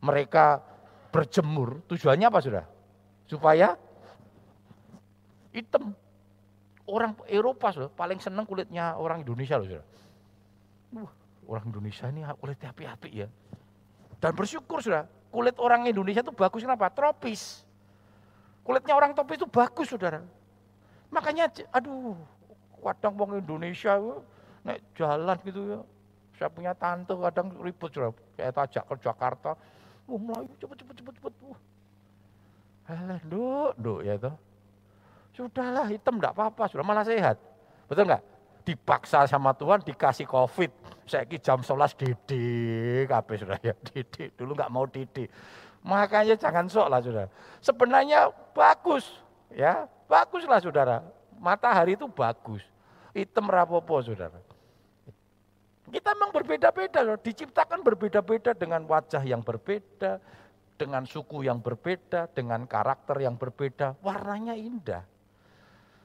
mereka 0.00 0.64
berjemur, 1.12 1.84
tujuannya 1.84 2.26
apa 2.28 2.40
sudah? 2.40 2.64
Supaya 3.28 3.76
hitam. 5.52 5.92
Orang 6.82 7.14
Eropa 7.30 7.70
sudah 7.70 7.88
paling 7.92 8.18
senang 8.18 8.42
kulitnya 8.42 8.98
orang 8.98 9.22
Indonesia 9.22 9.56
loh 9.56 9.68
sudah. 9.68 9.86
Uh, 10.92 11.10
orang 11.52 11.68
Indonesia 11.68 12.08
ini 12.08 12.24
kulitnya 12.40 12.72
api-api 12.72 13.10
ya. 13.12 13.28
Dan 14.16 14.32
bersyukur 14.32 14.80
sudah, 14.80 15.04
kulit 15.28 15.56
orang 15.60 15.84
Indonesia 15.84 16.24
itu 16.24 16.32
bagus 16.32 16.64
kenapa? 16.64 16.88
Tropis. 16.88 17.66
Kulitnya 18.64 18.94
orang 18.96 19.12
tropis 19.12 19.42
itu 19.42 19.48
bagus 19.50 19.90
saudara. 19.90 20.22
Makanya 21.12 21.52
aduh, 21.74 22.16
kadang 22.80 23.18
orang 23.18 23.44
Indonesia 23.44 23.98
naik 24.64 24.80
jalan 24.96 25.36
gitu 25.44 25.60
ya. 25.76 25.80
Saya 26.40 26.48
punya 26.48 26.72
tante 26.72 27.12
kadang 27.12 27.52
ribut 27.60 27.92
sudah, 27.92 28.10
kayak 28.34 28.56
tajak 28.56 28.84
ke 28.88 28.94
Jakarta, 29.04 29.50
Wah 30.08 30.18
Melayu 30.18 30.50
cepet 30.56 30.76
cepet 30.80 30.94
cepet 31.02 31.14
cepet. 31.20 31.32
Wah. 31.44 31.60
Alah, 32.90 33.20
duk, 33.28 33.72
duk 33.78 34.00
ya 34.02 34.14
toh. 34.18 34.34
Sudahlah 35.32 35.86
hitam 35.86 36.18
enggak 36.18 36.34
apa-apa, 36.34 36.66
sudah 36.72 36.84
malah 36.84 37.04
sehat. 37.06 37.36
Betul 37.86 38.08
enggak? 38.08 38.22
Dipaksa 38.62 39.26
sama 39.26 39.50
Tuhan 39.54 39.82
dikasih 39.82 40.26
covid. 40.26 40.70
Saya 41.06 41.26
jam 41.42 41.60
11 41.60 41.98
didik, 41.98 43.10
kabeh 43.10 43.36
sudah 43.42 43.58
ya 43.58 43.74
didik. 43.90 44.38
Dulu 44.38 44.54
enggak 44.54 44.72
mau 44.72 44.86
didik. 44.86 45.28
Makanya 45.82 46.38
jangan 46.38 46.70
sok 46.70 46.86
lah 46.86 47.02
saudara. 47.02 47.28
Sebenarnya 47.58 48.30
bagus, 48.54 49.18
ya 49.50 49.90
baguslah 50.06 50.62
saudara. 50.62 51.02
Matahari 51.42 51.98
itu 51.98 52.06
bagus. 52.06 52.62
Hitam 53.10 53.50
rapopo 53.50 53.98
saudara. 53.98 54.38
Kita 55.92 56.14
memang 56.16 56.32
berbeda-beda 56.32 57.04
loh, 57.04 57.18
diciptakan 57.20 57.84
berbeda-beda 57.84 58.56
dengan 58.56 58.86
wajah 58.88 59.20
yang 59.26 59.44
berbeda, 59.44 60.22
dengan 60.78 61.04
suku 61.04 61.44
yang 61.44 61.60
berbeda, 61.60 62.32
dengan 62.32 62.64
karakter 62.64 63.20
yang 63.20 63.36
berbeda, 63.36 64.00
warnanya 64.00 64.56
indah. 64.56 65.04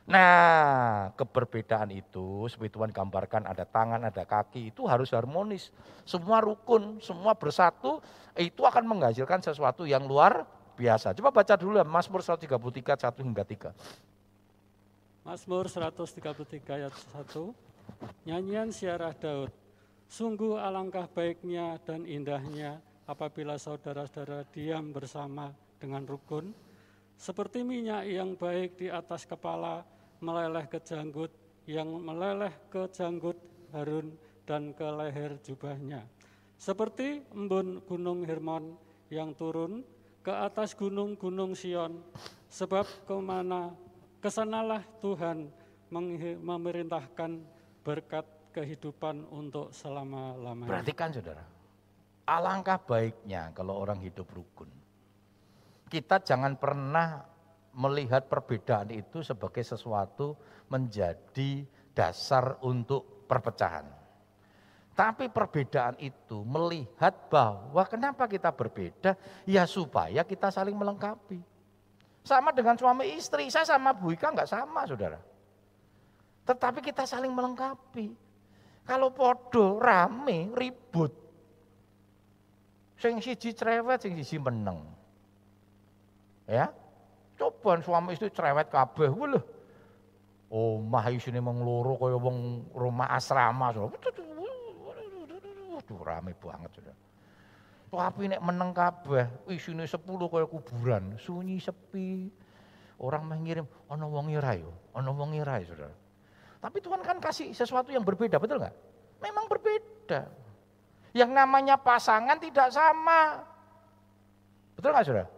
Nah, 0.07 1.11
keberbedaan 1.19 1.91
itu 1.91 2.47
seperti 2.47 2.79
Tuhan 2.79 2.95
gambarkan 2.95 3.43
ada 3.43 3.67
tangan, 3.67 4.07
ada 4.07 4.23
kaki, 4.23 4.71
itu 4.71 4.87
harus 4.87 5.11
harmonis. 5.11 5.67
Semua 6.07 6.39
rukun, 6.39 7.03
semua 7.03 7.35
bersatu, 7.35 7.99
itu 8.39 8.63
akan 8.63 8.87
menghasilkan 8.87 9.43
sesuatu 9.43 9.83
yang 9.83 10.07
luar 10.07 10.47
biasa. 10.79 11.11
Coba 11.11 11.35
baca 11.35 11.59
dulu 11.59 11.75
Mazmur 11.83 12.23
133, 12.23 12.95
1 12.95 13.19
hingga 13.19 13.43
3. 13.43 13.75
Mazmur 15.27 15.67
133 15.67 16.79
ayat 16.79 16.95
1, 17.11 17.51
nyanyian 18.23 18.71
siarah 18.71 19.11
Daud. 19.11 19.51
Sungguh 20.07 20.55
alangkah 20.55 21.03
baiknya 21.11 21.83
dan 21.83 22.07
indahnya 22.07 22.79
apabila 23.03 23.59
saudara-saudara 23.59 24.47
diam 24.55 24.95
bersama 24.95 25.51
dengan 25.83 26.07
rukun, 26.07 26.55
seperti 27.19 27.59
minyak 27.67 28.07
yang 28.07 28.39
baik 28.39 28.79
di 28.79 28.87
atas 28.87 29.27
kepala, 29.27 29.83
meleleh 30.23 30.65
ke 30.69 30.79
janggut, 30.81 31.29
yang 31.67 31.87
meleleh 31.99 32.53
ke 32.71 32.87
janggut 32.91 33.37
Harun 33.75 34.15
dan 34.47 34.71
ke 34.71 34.87
leher 34.87 35.35
jubahnya. 35.43 36.07
Seperti 36.57 37.21
embun 37.35 37.83
gunung 37.85 38.25
Hermon 38.25 38.73
yang 39.13 39.35
turun 39.37 39.85
ke 40.25 40.33
atas 40.33 40.73
gunung-gunung 40.73 41.53
Sion, 41.53 42.03
sebab 42.49 42.83
ke 43.07 43.15
mana 43.19 43.71
ke 44.19 44.27
sanalah 44.27 44.83
Tuhan 44.99 45.47
memerintahkan 46.43 47.39
berkat 47.85 48.25
kehidupan 48.51 49.23
untuk 49.31 49.71
selama-lamanya. 49.71 50.71
Perhatikan 50.73 51.13
saudara, 51.13 51.45
alangkah 52.27 52.75
baiknya 52.81 53.53
kalau 53.55 53.79
orang 53.79 54.01
hidup 54.03 54.27
rukun. 54.33 54.67
Kita 55.87 56.19
jangan 56.19 56.59
pernah 56.59 57.23
melihat 57.77 58.25
perbedaan 58.25 58.89
itu 58.89 59.21
sebagai 59.21 59.61
sesuatu 59.61 60.33
menjadi 60.73 61.61
dasar 61.93 62.57
untuk 62.65 63.29
perpecahan. 63.29 63.85
Tapi 64.97 65.29
perbedaan 65.29 65.93
itu 66.01 66.41
melihat 66.41 67.13
bahwa 67.29 67.85
kenapa 67.85 68.25
kita 68.25 68.49
berbeda, 68.49 69.13
ya 69.45 69.69
supaya 69.69 70.25
kita 70.25 70.49
saling 70.49 70.73
melengkapi. 70.73 71.37
Sama 72.25 72.49
dengan 72.49 72.73
suami 72.73 73.13
istri, 73.13 73.45
saya 73.53 73.63
sama 73.63 73.93
Bu 73.93 74.09
Ika 74.09 74.33
enggak 74.33 74.49
sama 74.49 74.89
saudara. 74.89 75.21
Tetapi 76.49 76.81
kita 76.81 77.05
saling 77.05 77.29
melengkapi. 77.29 78.09
Kalau 78.89 79.13
podo, 79.13 79.77
rame, 79.77 80.49
ribut. 80.57 81.13
Sing 82.97 83.21
siji 83.21 83.53
cerewet, 83.53 84.01
sing 84.01 84.17
siji 84.17 84.41
meneng. 84.41 84.81
Ya, 86.49 86.73
Coba 87.37 87.77
suami 87.85 88.17
istri 88.17 88.33
cerewet 88.33 88.73
kabeh, 88.73 89.13
wah 89.13 89.37
Omah 90.47 91.11
isine 91.11 91.43
mung 91.43 91.59
loro 91.59 91.99
kaya 91.99 92.15
wong 92.15 92.71
rumah 92.71 93.11
asrama. 93.11 93.75
Waduh 93.75 94.27
rame 96.03 96.31
banget 96.39 96.71
sudah. 96.79 96.95
Tapi 97.87 98.31
nek 98.31 98.43
meneng 98.43 98.71
kabeh, 98.75 99.27
isine 99.51 99.87
10 99.87 100.03
kaya 100.03 100.45
kuburan, 100.47 101.15
sunyi 101.19 101.59
sepi. 101.59 102.31
Orang 102.97 103.29
mengirim, 103.29 103.67
ana 103.91 104.09
wong 104.09 104.33
ira 104.33 104.57
yo, 104.57 104.73
ana 104.95 105.13
wong 105.13 105.37
ira 105.37 105.61
Saudara. 105.61 105.93
Tapi 106.57 106.81
Tuhan 106.81 107.05
kan 107.05 107.21
kasih 107.21 107.53
sesuatu 107.53 107.93
yang 107.93 108.01
berbeda, 108.01 108.41
betul 108.41 108.57
nggak? 108.57 108.73
Memang 109.21 109.45
berbeda. 109.45 110.25
Yang 111.13 111.31
namanya 111.31 111.77
pasangan 111.77 112.41
tidak 112.41 112.73
sama. 112.73 113.45
Betul 114.73 114.89
nggak 114.95 115.05
saudara? 115.05 115.36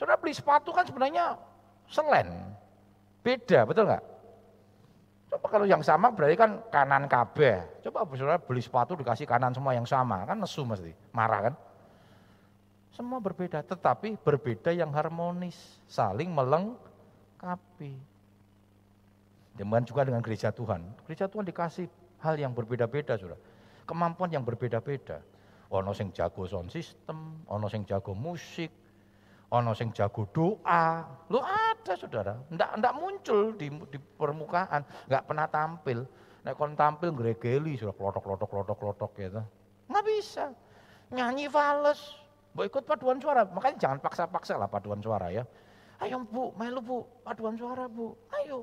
Saudara 0.00 0.16
beli 0.16 0.32
sepatu 0.32 0.72
kan 0.72 0.88
sebenarnya 0.88 1.36
selen. 1.84 2.56
Beda, 3.20 3.68
betul 3.68 3.84
nggak? 3.84 4.00
Coba 5.28 5.46
kalau 5.52 5.68
yang 5.68 5.84
sama 5.84 6.08
berarti 6.08 6.40
kan 6.40 6.56
kanan 6.72 7.04
kabeh. 7.04 7.84
Coba 7.84 8.08
saudara 8.16 8.40
beli 8.40 8.64
sepatu 8.64 8.96
dikasih 8.96 9.28
kanan 9.28 9.52
semua 9.52 9.76
yang 9.76 9.84
sama, 9.84 10.24
kan 10.24 10.40
nesu 10.40 10.64
mesti, 10.64 10.96
marah 11.12 11.52
kan? 11.52 11.54
Semua 12.96 13.20
berbeda, 13.20 13.60
tetapi 13.60 14.16
berbeda 14.24 14.72
yang 14.72 14.88
harmonis, 14.88 15.76
saling 15.84 16.32
melengkapi. 16.32 17.92
Demikian 19.60 19.84
juga 19.84 20.08
dengan 20.08 20.24
gereja 20.24 20.48
Tuhan. 20.48 20.80
Gereja 21.04 21.28
Tuhan 21.28 21.44
dikasih 21.44 21.92
hal 22.24 22.40
yang 22.40 22.56
berbeda-beda, 22.56 23.20
saudara. 23.20 23.36
Kemampuan 23.84 24.32
yang 24.32 24.48
berbeda-beda. 24.48 25.20
Ono 25.70 25.92
sing 25.92 26.08
jago 26.10 26.48
sound 26.48 26.72
system, 26.72 27.44
ono 27.46 27.68
sing 27.68 27.84
jago 27.84 28.16
musik, 28.16 28.79
ono 29.50 29.74
sing 29.74 29.90
jago 29.90 30.26
doa. 30.30 31.04
Lo 31.30 31.42
ada 31.42 31.92
saudara, 31.98 32.38
ndak 32.50 32.70
ndak 32.78 32.92
muncul 32.96 33.54
di, 33.58 33.70
di 33.90 33.98
permukaan, 33.98 34.86
nggak 35.10 35.24
pernah 35.26 35.46
tampil. 35.50 36.06
Nek 36.40 36.56
kon 36.56 36.72
tampil 36.72 37.12
gregeli 37.12 37.76
sudah 37.76 37.92
klotok 37.92 38.24
klotok 38.24 38.48
klotok 38.48 38.76
klotok 38.80 39.10
gitu. 39.18 39.42
Nggak 39.92 40.04
bisa. 40.08 40.44
Nyanyi 41.10 41.50
fales, 41.50 41.98
mau 42.54 42.62
ikut 42.62 42.86
paduan 42.86 43.18
suara, 43.18 43.42
makanya 43.50 43.76
jangan 43.82 43.98
paksa-paksa 43.98 44.54
lah 44.54 44.70
paduan 44.70 45.02
suara 45.02 45.28
ya. 45.34 45.42
Ayo 46.00 46.22
bu, 46.22 46.54
melu 46.56 46.80
bu, 46.80 46.98
paduan 47.26 47.58
suara 47.58 47.90
bu, 47.90 48.14
ayo. 48.40 48.62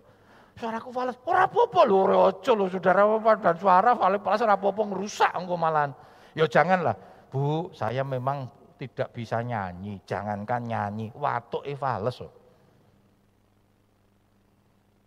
Suaraku 0.58 0.90
fales, 0.90 1.14
ora 1.28 1.46
apa-apa 1.46 1.86
lho, 1.86 2.10
ojo 2.10 2.52
lho 2.58 2.66
saudara 2.72 3.06
paduan 3.22 3.58
suara, 3.62 3.92
fales 3.94 4.24
fales 4.24 4.42
ora 4.42 4.56
apa-apa 4.58 4.82
ngerusak 4.90 5.32
engko 5.38 5.54
malahan. 5.54 5.92
Ya 6.34 6.50
janganlah, 6.50 6.98
Bu, 7.28 7.70
saya 7.76 8.08
memang 8.08 8.48
tidak 8.78 9.10
bisa 9.12 9.42
nyanyi, 9.42 10.00
jangankan 10.06 10.62
nyanyi, 10.64 11.10
watuk 11.18 11.66
fales. 11.76 12.22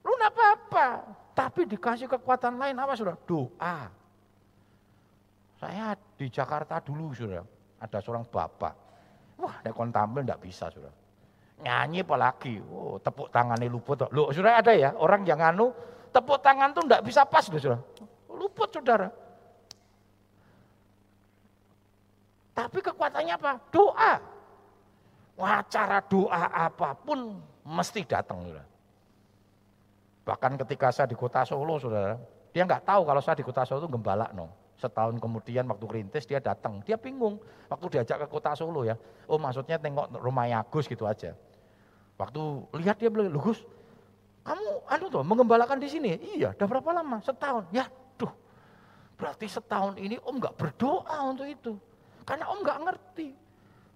Lu 0.03 0.11
enggak 0.19 0.35
apa-apa, 0.35 0.87
tapi 1.33 1.71
dikasih 1.71 2.11
kekuatan 2.11 2.59
lain 2.59 2.77
apa 2.77 2.93
sudah? 2.99 3.15
Doa. 3.25 3.89
Saya 5.61 5.95
di 6.19 6.27
Jakarta 6.29 6.83
dulu 6.83 7.15
sudah, 7.15 7.47
ada 7.79 7.99
seorang 8.03 8.27
bapak. 8.27 8.75
Wah, 9.41 9.57
nek 9.65 9.73
kon 9.73 9.95
tampil 9.95 10.27
enggak 10.27 10.43
bisa 10.43 10.69
sudah. 10.69 10.93
Nyanyi 11.61 12.03
apalagi, 12.03 12.61
oh, 12.61 12.97
tepuk 12.99 13.29
tangannya 13.29 13.69
luput. 13.69 14.09
Loh, 14.11 14.33
sudah 14.33 14.65
ada 14.65 14.73
ya 14.73 14.97
orang 14.97 15.23
yang 15.29 15.41
anu 15.41 15.71
tepuk 16.11 16.41
tangan 16.41 16.73
tuh 16.73 16.85
enggak 16.89 17.05
bisa 17.05 17.23
pas 17.29 17.45
sudah. 17.45 17.81
Luput 18.33 18.73
saudara. 18.73 19.30
Tapi 22.61 22.79
kekuatannya 22.85 23.35
apa? 23.41 23.53
Doa. 23.73 24.13
Acara 25.41 26.05
doa 26.05 26.53
apa 26.53 26.93
pun 26.93 27.41
mesti 27.65 28.05
datang. 28.05 28.45
Bahkan 30.29 30.61
ketika 30.61 30.93
saya 30.93 31.09
di 31.09 31.17
kota 31.17 31.41
Solo, 31.49 31.81
saudara, 31.81 32.21
dia 32.53 32.69
nggak 32.69 32.85
tahu 32.85 33.09
kalau 33.09 33.25
saya 33.25 33.41
di 33.41 33.45
kota 33.49 33.65
Solo 33.65 33.89
itu 33.89 33.91
gembala. 33.97 34.29
No. 34.37 34.53
Setahun 34.77 35.17
kemudian 35.17 35.65
waktu 35.65 35.85
kerintis 35.89 36.29
dia 36.29 36.45
datang, 36.45 36.85
dia 36.85 37.01
bingung. 37.01 37.41
Waktu 37.73 37.97
diajak 37.97 38.21
ke 38.21 38.27
kota 38.29 38.53
Solo 38.53 38.85
ya, 38.85 39.01
oh 39.25 39.41
maksudnya 39.41 39.81
tengok 39.81 40.21
rumah 40.21 40.45
Agus 40.53 40.85
gitu 40.85 41.09
aja. 41.09 41.33
Waktu 42.21 42.41
lihat 42.77 43.01
dia 43.01 43.09
bilang, 43.09 43.33
Gus, 43.41 43.65
kamu 44.45 44.85
anu 44.93 45.09
tuh 45.09 45.25
mengembalakan 45.25 45.81
di 45.81 45.89
sini? 45.89 46.21
Iya, 46.37 46.53
udah 46.53 46.69
berapa 46.69 46.91
lama? 46.93 47.17
Setahun. 47.25 47.65
Ya, 47.73 47.89
tuh. 48.21 48.29
Berarti 49.17 49.49
setahun 49.49 49.97
ini 49.97 50.21
om 50.21 50.37
nggak 50.37 50.53
berdoa 50.61 51.17
untuk 51.33 51.49
itu. 51.49 51.81
Karena 52.31 52.47
om 52.47 52.63
nggak 52.63 52.81
ngerti. 52.87 53.29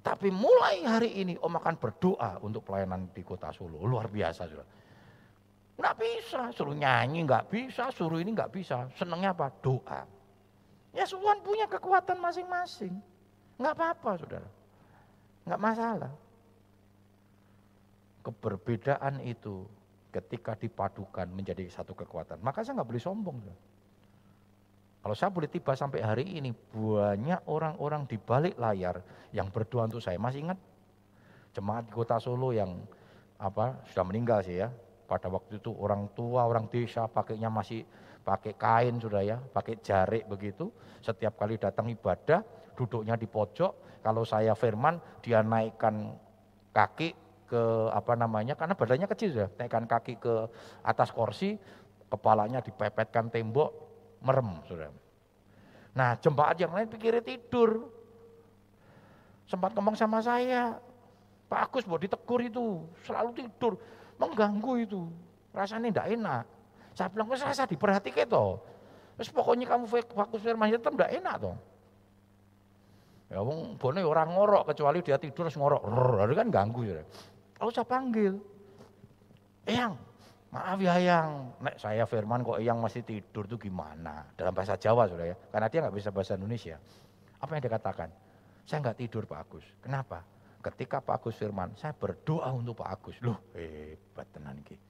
Tapi 0.02 0.28
mulai 0.34 0.82
hari 0.82 1.22
ini 1.22 1.38
om 1.38 1.54
akan 1.54 1.78
berdoa 1.78 2.42
untuk 2.42 2.66
pelayanan 2.66 3.06
di 3.14 3.22
kota 3.22 3.54
Solo. 3.54 3.78
Luar 3.86 4.10
biasa 4.10 4.42
sudah. 4.50 4.66
Nggak 5.78 5.94
bisa, 6.02 6.50
suruh 6.50 6.74
nyanyi 6.74 7.22
nggak 7.22 7.46
bisa, 7.46 7.94
suruh 7.94 8.18
ini 8.18 8.34
nggak 8.34 8.50
bisa. 8.50 8.90
Senengnya 8.98 9.30
apa? 9.30 9.54
Doa. 9.62 10.02
Ya 10.90 11.06
Tuhan 11.06 11.46
punya 11.46 11.70
kekuatan 11.70 12.18
masing-masing. 12.18 12.94
Nggak 13.54 13.74
apa-apa 13.78 14.10
saudara. 14.18 14.50
Nggak 15.46 15.62
masalah. 15.62 16.12
Keberbedaan 18.26 19.22
itu 19.22 19.62
ketika 20.10 20.58
dipadukan 20.58 21.30
menjadi 21.30 21.70
satu 21.70 21.94
kekuatan. 21.94 22.42
Maka 22.42 22.66
saya 22.66 22.82
nggak 22.82 22.90
boleh 22.90 23.02
sombong. 23.02 23.38
Saudara. 23.46 23.73
Kalau 25.04 25.12
saya 25.12 25.28
boleh 25.28 25.52
tiba 25.52 25.76
sampai 25.76 26.00
hari 26.00 26.24
ini, 26.24 26.48
banyak 26.72 27.44
orang-orang 27.52 28.08
di 28.08 28.16
balik 28.16 28.56
layar 28.56 29.04
yang 29.36 29.52
berdoa 29.52 29.84
untuk 29.84 30.00
saya. 30.00 30.16
Masih 30.16 30.48
ingat 30.48 30.56
jemaat 31.52 31.92
kota 31.92 32.16
Solo 32.16 32.56
yang 32.56 32.80
apa 33.36 33.84
sudah 33.92 34.04
meninggal 34.08 34.40
sih 34.40 34.64
ya. 34.64 34.72
Pada 35.04 35.28
waktu 35.28 35.60
itu 35.60 35.76
orang 35.76 36.08
tua, 36.16 36.48
orang 36.48 36.72
desa 36.72 37.04
pakainya 37.04 37.52
masih 37.52 37.84
pakai 38.24 38.56
kain 38.56 38.96
sudah 38.96 39.20
ya, 39.20 39.36
pakai 39.36 39.76
jarik 39.84 40.24
begitu. 40.24 40.72
Setiap 41.04 41.36
kali 41.36 41.60
datang 41.60 41.92
ibadah, 41.92 42.40
duduknya 42.72 43.20
di 43.20 43.28
pojok. 43.28 44.00
Kalau 44.00 44.24
saya 44.24 44.56
firman, 44.56 44.96
dia 45.20 45.44
naikkan 45.44 46.16
kaki 46.72 47.12
ke 47.44 47.92
apa 47.92 48.16
namanya, 48.16 48.56
karena 48.56 48.72
badannya 48.72 49.04
kecil 49.12 49.36
ya, 49.36 49.52
naikkan 49.60 49.84
kaki 49.84 50.16
ke 50.16 50.48
atas 50.80 51.12
kursi, 51.12 51.60
kepalanya 52.08 52.64
dipepetkan 52.64 53.28
tembok, 53.28 53.83
merem, 54.24 54.48
saudara. 54.66 54.90
Nah 55.94 56.18
jemaat 56.18 56.56
yang 56.58 56.72
lain 56.74 56.88
pikirnya 56.90 57.22
tidur. 57.22 57.92
Sempat 59.44 59.76
ngomong 59.76 59.92
sama 59.94 60.24
saya, 60.24 60.80
Pak 61.52 61.60
Agus 61.68 61.84
mau 61.84 62.00
ditegur 62.00 62.40
itu, 62.40 62.88
selalu 63.04 63.44
tidur, 63.44 63.76
mengganggu 64.16 64.72
itu, 64.80 65.02
rasanya 65.52 65.92
tidak 65.92 66.08
enak. 66.16 66.44
Saya 66.96 67.08
bilang, 67.12 67.28
wes 67.28 67.44
rasa 67.44 67.68
diperhatikan 67.68 68.24
toh. 68.24 68.64
Wes 69.20 69.28
pokoknya 69.28 69.68
kamu 69.68 69.84
fokus 69.86 70.40
firman 70.40 70.72
tetap 70.72 70.96
tidak 70.96 71.12
enak 71.12 71.36
toh. 71.38 71.56
Ya 73.28 73.42
wong 73.42 73.76
bone 73.76 74.00
orang 74.00 74.30
ngorok 74.30 74.72
kecuali 74.72 75.02
dia 75.02 75.18
tidur 75.18 75.50
terus 75.50 75.58
ngorok. 75.58 75.82
Lalu 76.22 76.34
kan 76.38 76.48
ganggu 76.48 76.82
ya. 76.86 77.02
Lalu 77.60 77.70
saya 77.74 77.86
panggil. 77.86 78.32
Eyang, 79.64 79.96
maaf 80.54 80.78
ya 80.78 80.94
Eyang, 81.02 81.58
nek 81.58 81.76
saya 81.82 82.06
firman 82.06 82.46
kok 82.46 82.62
Eyang 82.62 82.78
masih 82.78 83.02
tidur 83.02 83.50
tuh 83.50 83.58
gimana? 83.58 84.22
Dalam 84.38 84.54
bahasa 84.54 84.78
Jawa 84.78 85.10
sudah 85.10 85.26
ya, 85.26 85.36
karena 85.50 85.66
dia 85.66 85.82
nggak 85.82 85.96
bisa 85.98 86.14
bahasa 86.14 86.38
Indonesia. 86.38 86.78
Apa 87.42 87.58
yang 87.58 87.62
dia 87.66 87.74
katakan? 87.74 88.08
Saya 88.62 88.78
nggak 88.86 88.96
tidur 89.02 89.26
Pak 89.26 89.38
Agus. 89.42 89.66
Kenapa? 89.82 90.22
Ketika 90.62 91.02
Pak 91.02 91.20
Agus 91.20 91.34
firman, 91.36 91.74
saya 91.74 91.90
berdoa 91.92 92.54
untuk 92.54 92.78
Pak 92.78 92.88
Agus. 92.88 93.18
Loh 93.20 93.36
hebat 93.52 94.30
tenan 94.30 94.62
gitu. 94.62 94.80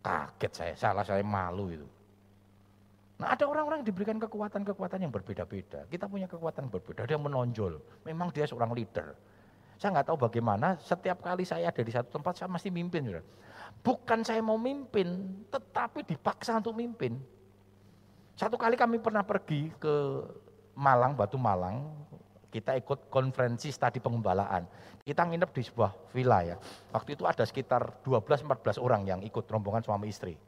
Kaget 0.00 0.52
saya, 0.54 0.74
salah 0.78 1.02
saya 1.02 1.26
malu 1.26 1.74
itu. 1.74 1.88
Nah 3.18 3.34
ada 3.34 3.44
orang-orang 3.50 3.82
yang 3.82 3.88
diberikan 3.90 4.18
kekuatan-kekuatan 4.22 5.02
yang 5.02 5.12
berbeda-beda. 5.12 5.86
Kita 5.90 6.06
punya 6.06 6.30
kekuatan 6.30 6.70
berbeda, 6.70 7.04
dia 7.10 7.18
menonjol. 7.18 7.82
Memang 8.06 8.30
dia 8.30 8.46
seorang 8.46 8.70
leader. 8.70 9.18
Saya 9.78 9.90
nggak 9.94 10.06
tahu 10.12 10.18
bagaimana 10.30 10.78
setiap 10.78 11.20
kali 11.22 11.42
saya 11.42 11.70
ada 11.70 11.82
di 11.82 11.92
satu 11.92 12.08
tempat 12.14 12.38
saya 12.38 12.48
mesti 12.50 12.70
mimpin. 12.70 13.10
Saudara. 13.10 13.24
Bukan 13.84 14.20
saya 14.24 14.40
mau 14.40 14.56
mimpin, 14.56 15.44
tetapi 15.52 16.06
dipaksa 16.08 16.56
untuk 16.56 16.72
mimpin. 16.78 17.20
Satu 18.34 18.56
kali 18.56 18.74
kami 18.74 18.98
pernah 18.98 19.22
pergi 19.22 19.70
ke 19.76 19.94
Malang, 20.74 21.14
Batu 21.14 21.38
Malang, 21.38 21.92
kita 22.54 22.78
ikut 22.78 23.10
konferensi 23.10 23.74
studi 23.74 23.98
pengembalaan. 23.98 24.66
Kita 25.02 25.26
nginep 25.26 25.50
di 25.50 25.62
sebuah 25.66 25.90
villa 26.14 26.38
ya. 26.42 26.56
Waktu 26.94 27.18
itu 27.18 27.26
ada 27.26 27.42
sekitar 27.42 28.02
12-14 28.06 28.78
orang 28.78 29.02
yang 29.04 29.20
ikut 29.26 29.42
rombongan 29.50 29.82
suami 29.82 30.06
istri. 30.06 30.38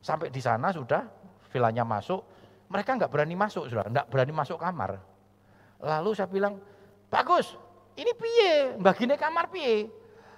Sampai 0.00 0.32
di 0.32 0.40
sana 0.40 0.72
sudah 0.72 1.04
villanya 1.52 1.84
masuk, 1.84 2.24
mereka 2.72 2.96
nggak 2.96 3.12
berani 3.12 3.36
masuk 3.36 3.68
sudah, 3.68 3.84
nggak 3.84 4.06
berani 4.08 4.32
masuk 4.32 4.58
kamar. 4.60 4.96
Lalu 5.80 6.10
saya 6.16 6.28
bilang, 6.28 6.56
bagus, 7.12 7.52
ini 7.96 8.12
piye, 8.12 8.76
baginya 8.76 9.16
kamar 9.16 9.48
piye. 9.48 9.88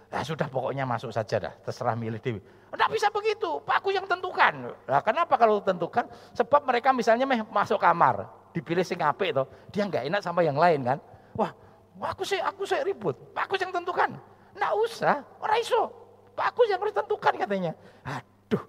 Ya 0.09 0.25
sudah 0.25 0.49
pokoknya 0.49 0.89
masuk 0.89 1.13
saja 1.13 1.37
dah, 1.37 1.55
terserah 1.61 1.93
milih 1.93 2.17
dewi. 2.17 2.41
Enggak 2.73 2.89
bisa 2.93 3.09
begitu, 3.13 3.61
Pak 3.65 3.85
Agus 3.85 3.93
yang 3.97 4.09
tentukan. 4.09 4.73
Nah, 4.89 5.01
kenapa 5.05 5.37
kalau 5.37 5.61
tentukan? 5.61 6.09
Sebab 6.33 6.65
mereka 6.65 6.93
misalnya 6.97 7.29
meh 7.29 7.45
masuk 7.49 7.77
kamar, 7.77 8.25
dipilih 8.57 8.85
sing 8.85 9.01
apik 9.05 9.37
toh, 9.37 9.45
dia 9.69 9.85
nggak 9.85 10.09
enak 10.09 10.21
sama 10.25 10.41
yang 10.41 10.57
lain 10.57 10.81
kan. 10.85 10.99
Wah, 11.37 11.53
aku 12.01 12.25
sih 12.25 12.41
aku 12.41 12.65
sih 12.65 12.81
ribut. 12.85 13.17
Pak 13.37 13.49
Agus 13.49 13.61
yang 13.61 13.73
tentukan. 13.73 14.17
Nggak 14.57 14.73
usah, 14.85 15.17
orang 15.45 15.59
iso. 15.61 15.93
Pak 16.33 16.57
Agus 16.57 16.69
yang 16.73 16.81
harus 16.81 16.97
tentukan 16.97 17.33
katanya. 17.37 17.73
Aduh, 18.05 18.65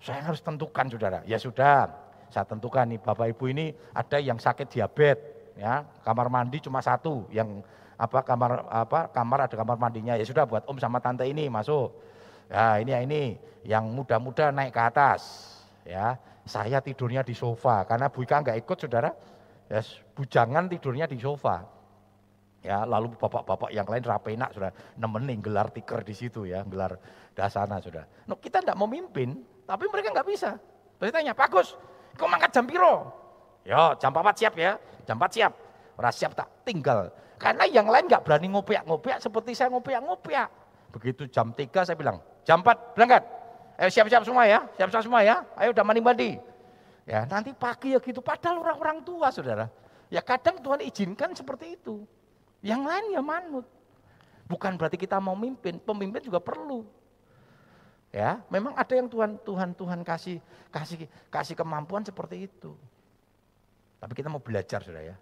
saya 0.00 0.20
harus 0.24 0.40
tentukan 0.44 0.84
saudara. 0.92 1.18
Ya 1.24 1.36
sudah, 1.40 1.88
saya 2.32 2.44
tentukan 2.48 2.84
nih 2.88 3.00
Bapak 3.00 3.32
Ibu 3.36 3.52
ini 3.52 3.72
ada 3.92 4.16
yang 4.16 4.40
sakit 4.40 4.68
diabetes, 4.68 5.56
ya 5.56 5.84
kamar 6.04 6.32
mandi 6.32 6.60
cuma 6.60 6.80
satu, 6.80 7.28
yang 7.28 7.60
apa 8.02 8.18
kamar 8.26 8.66
apa 8.66 9.06
kamar 9.14 9.46
ada 9.46 9.54
kamar 9.54 9.78
mandinya 9.78 10.18
ya 10.18 10.26
sudah 10.26 10.42
buat 10.42 10.66
om 10.66 10.74
sama 10.82 10.98
tante 10.98 11.22
ini 11.22 11.46
masuk. 11.46 11.94
Ya 12.50 12.82
ini 12.82 12.90
ya 12.90 13.00
ini 13.06 13.22
yang 13.62 13.86
muda-muda 13.94 14.50
naik 14.50 14.74
ke 14.74 14.82
atas, 14.82 15.22
ya 15.86 16.18
saya 16.42 16.82
tidurnya 16.82 17.22
di 17.22 17.32
sofa 17.32 17.86
karena 17.86 18.10
Bu 18.10 18.26
Ika 18.26 18.42
nggak 18.42 18.58
ikut 18.66 18.76
saudara, 18.76 19.14
ya 19.70 19.80
bujangan 20.18 20.66
tidurnya 20.66 21.06
di 21.06 21.22
sofa. 21.22 21.62
Ya, 22.62 22.86
lalu 22.86 23.10
bapak-bapak 23.18 23.74
yang 23.74 23.82
lain 23.90 24.06
rapenak 24.06 24.54
sudah 24.54 24.70
nemenin 24.94 25.42
gelar 25.42 25.66
tiker 25.74 26.06
di 26.06 26.14
situ 26.14 26.46
ya, 26.46 26.62
gelar 26.62 26.94
dasana 27.34 27.82
sudah. 27.82 28.06
No, 28.30 28.38
kita 28.38 28.62
tidak 28.62 28.78
mau 28.78 28.86
mimpin, 28.86 29.42
tapi 29.66 29.90
mereka 29.90 30.14
nggak 30.14 30.28
bisa. 30.30 30.54
Terus 31.02 31.10
tanya, 31.10 31.34
Pak 31.34 31.50
Gus, 31.50 31.74
kau 32.14 32.30
mangkat 32.30 32.54
jam 32.54 32.62
piro? 32.62 33.10
Ya, 33.66 33.98
jam 33.98 34.14
4 34.14 34.38
siap 34.38 34.54
ya, 34.54 34.78
jam 35.02 35.18
4 35.18 35.34
siap. 35.34 35.52
Ora 35.98 36.14
siap 36.14 36.38
tak 36.38 36.46
tinggal. 36.62 37.10
Karena 37.42 37.66
yang 37.66 37.90
lain 37.90 38.06
nggak 38.06 38.22
berani 38.22 38.46
ngopiak-ngopiak 38.54 39.18
seperti 39.18 39.58
saya 39.58 39.74
ngopiak-ngopiak. 39.74 40.46
Begitu 40.94 41.26
jam 41.26 41.50
3 41.50 41.66
saya 41.82 41.98
bilang, 41.98 42.22
jam 42.46 42.62
4 42.62 42.94
berangkat. 42.94 43.26
Ayo 43.82 43.90
siap-siap 43.90 44.22
semua 44.22 44.46
ya, 44.46 44.62
siap-siap 44.78 45.02
semua 45.02 45.26
ya. 45.26 45.42
Ayo 45.58 45.74
udah 45.74 45.82
mandi-mandi. 45.82 46.38
Ya, 47.02 47.26
nanti 47.26 47.50
pagi 47.50 47.98
ya 47.98 47.98
gitu. 47.98 48.22
Padahal 48.22 48.62
orang-orang 48.62 49.02
tua, 49.02 49.34
saudara. 49.34 49.66
Ya 50.06 50.22
kadang 50.22 50.62
Tuhan 50.62 50.86
izinkan 50.86 51.34
seperti 51.34 51.74
itu. 51.74 52.06
Yang 52.62 52.82
lain 52.86 53.04
ya 53.10 53.22
manut. 53.26 53.66
Bukan 54.46 54.78
berarti 54.78 54.94
kita 54.94 55.18
mau 55.18 55.34
mimpin, 55.34 55.82
pemimpin 55.82 56.22
juga 56.22 56.38
perlu. 56.38 56.86
Ya, 58.14 58.38
memang 58.52 58.76
ada 58.78 58.92
yang 58.94 59.10
Tuhan 59.10 59.40
Tuhan 59.42 59.74
Tuhan 59.74 60.06
kasih 60.06 60.38
kasih 60.70 61.10
kasih 61.26 61.58
kemampuan 61.58 62.06
seperti 62.06 62.46
itu. 62.46 62.76
Tapi 63.98 64.12
kita 64.14 64.30
mau 64.30 64.38
belajar 64.38 64.84
sudah 64.84 65.02
ya. 65.02 65.16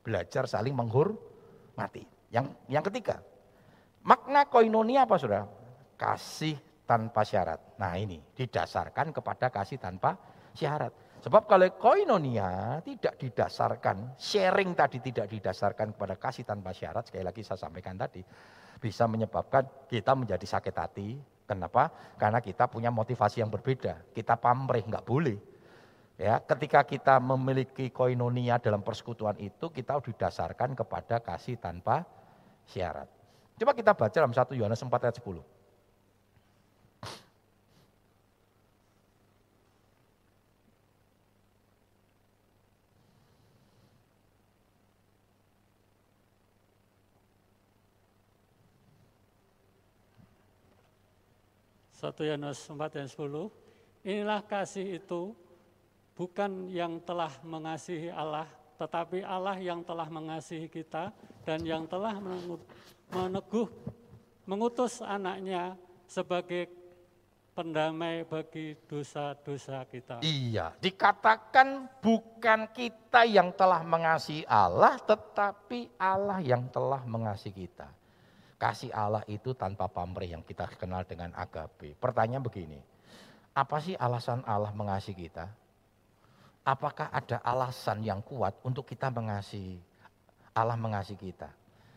Belajar 0.00 0.48
saling 0.48 0.72
menghormati. 0.72 1.35
Yang 2.32 2.46
yang 2.66 2.84
ketiga, 2.84 3.22
makna 4.02 4.48
koinonia 4.48 5.04
apa 5.06 5.16
sudah? 5.20 5.44
Kasih 5.96 6.56
tanpa 6.88 7.22
syarat. 7.22 7.78
Nah 7.78 7.94
ini 7.96 8.20
didasarkan 8.34 9.12
kepada 9.12 9.52
kasih 9.52 9.76
tanpa 9.76 10.16
syarat. 10.56 11.06
Sebab 11.20 11.48
kalau 11.48 11.66
koinonia 11.74 12.78
tidak 12.86 13.18
didasarkan, 13.18 14.14
sharing 14.20 14.76
tadi 14.78 15.02
tidak 15.02 15.26
didasarkan 15.26 15.96
kepada 15.96 16.14
kasih 16.20 16.44
tanpa 16.46 16.70
syarat, 16.70 17.08
sekali 17.08 17.24
lagi 17.24 17.42
saya 17.42 17.58
sampaikan 17.58 17.98
tadi, 17.98 18.22
bisa 18.78 19.08
menyebabkan 19.10 19.88
kita 19.90 20.12
menjadi 20.14 20.46
sakit 20.46 20.74
hati. 20.76 21.18
Kenapa? 21.46 22.14
Karena 22.18 22.42
kita 22.42 22.66
punya 22.66 22.90
motivasi 22.90 23.42
yang 23.42 23.50
berbeda. 23.50 24.10
Kita 24.14 24.34
pamrih, 24.38 24.82
nggak 24.86 25.06
boleh. 25.06 25.38
Ya, 26.16 26.40
ketika 26.40 26.80
kita 26.80 27.20
memiliki 27.20 27.92
koinonia 27.92 28.56
dalam 28.56 28.80
persekutuan 28.80 29.36
itu, 29.36 29.68
kita 29.68 30.00
didasarkan 30.00 30.72
kepada 30.72 31.20
kasih 31.20 31.60
tanpa 31.60 32.08
syarat. 32.64 33.04
Coba 33.60 33.76
kita 33.76 33.92
baca 33.92 34.16
dalam 34.16 34.32
1 34.32 34.56
Yohanes 34.56 34.80
4 34.80 34.96
ayat 35.04 35.16
10. 35.20 35.44
Satu 51.92 52.24
Yohanes 52.24 52.60
4 52.64 52.92
dan 52.92 53.08
10. 53.08 53.52
Inilah 54.04 54.40
kasih 54.44 55.00
itu 55.00 55.36
bukan 56.16 56.72
yang 56.72 56.98
telah 57.04 57.30
mengasihi 57.44 58.08
Allah, 58.08 58.48
tetapi 58.80 59.20
Allah 59.22 59.60
yang 59.60 59.84
telah 59.84 60.08
mengasihi 60.08 60.66
kita 60.66 61.12
dan 61.44 61.60
yang 61.62 61.84
telah 61.84 62.16
meneguh 63.12 63.68
mengutus 64.48 65.04
anaknya 65.04 65.76
sebagai 66.08 66.72
pendamai 67.56 68.24
bagi 68.28 68.76
dosa-dosa 68.84 69.84
kita. 69.88 70.20
Iya, 70.20 70.76
dikatakan 70.80 71.88
bukan 72.04 72.68
kita 72.72 73.24
yang 73.24 73.52
telah 73.56 73.80
mengasihi 73.80 74.44
Allah, 74.44 75.00
tetapi 75.00 75.96
Allah 75.96 76.40
yang 76.44 76.68
telah 76.68 77.00
mengasihi 77.08 77.64
kita. 77.64 77.88
Kasih 78.56 78.88
Allah 78.92 79.20
itu 79.28 79.52
tanpa 79.52 79.84
pamrih 79.88 80.32
yang 80.32 80.40
kita 80.40 80.64
kenal 80.80 81.04
dengan 81.04 81.32
agape. 81.36 81.92
Pertanyaan 81.96 82.40
begini, 82.40 82.80
apa 83.52 83.76
sih 83.84 83.96
alasan 83.96 84.40
Allah 84.48 84.72
mengasihi 84.72 85.28
kita? 85.28 85.48
Apakah 86.66 87.14
ada 87.14 87.38
alasan 87.46 88.02
yang 88.02 88.18
kuat 88.26 88.58
untuk 88.66 88.82
kita 88.90 89.06
mengasihi 89.06 89.78
Allah 90.50 90.74
mengasihi 90.74 91.14
kita? 91.14 91.46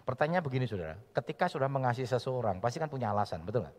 Pertanyaan 0.05 0.45
begini 0.45 0.69
saudara, 0.69 0.93
ketika 1.09 1.49
sudah 1.49 1.65
mengasihi 1.65 2.05
seseorang 2.05 2.61
pasti 2.61 2.77
kan 2.77 2.85
punya 2.85 3.09
alasan, 3.09 3.41
betul 3.41 3.65
nggak? 3.65 3.77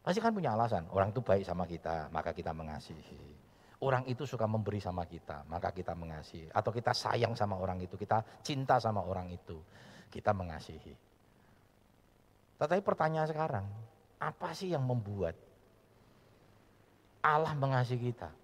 Pasti 0.00 0.20
kan 0.20 0.32
punya 0.32 0.56
alasan, 0.56 0.88
orang 0.92 1.12
itu 1.12 1.20
baik 1.20 1.44
sama 1.44 1.68
kita, 1.68 2.08
maka 2.08 2.32
kita 2.32 2.56
mengasihi. 2.56 3.20
Orang 3.84 4.08
itu 4.08 4.24
suka 4.24 4.48
memberi 4.48 4.80
sama 4.80 5.04
kita, 5.04 5.44
maka 5.48 5.72
kita 5.72 5.92
mengasihi. 5.92 6.48
Atau 6.48 6.72
kita 6.72 6.96
sayang 6.96 7.36
sama 7.36 7.60
orang 7.60 7.80
itu, 7.84 8.00
kita 8.00 8.24
cinta 8.40 8.80
sama 8.80 9.04
orang 9.04 9.28
itu, 9.28 9.60
kita 10.08 10.32
mengasihi. 10.32 10.96
Tetapi 12.60 12.80
pertanyaan 12.80 13.28
sekarang, 13.28 13.66
apa 14.20 14.56
sih 14.56 14.72
yang 14.72 14.84
membuat 14.84 15.36
Allah 17.20 17.52
mengasihi 17.56 18.12
kita? 18.12 18.43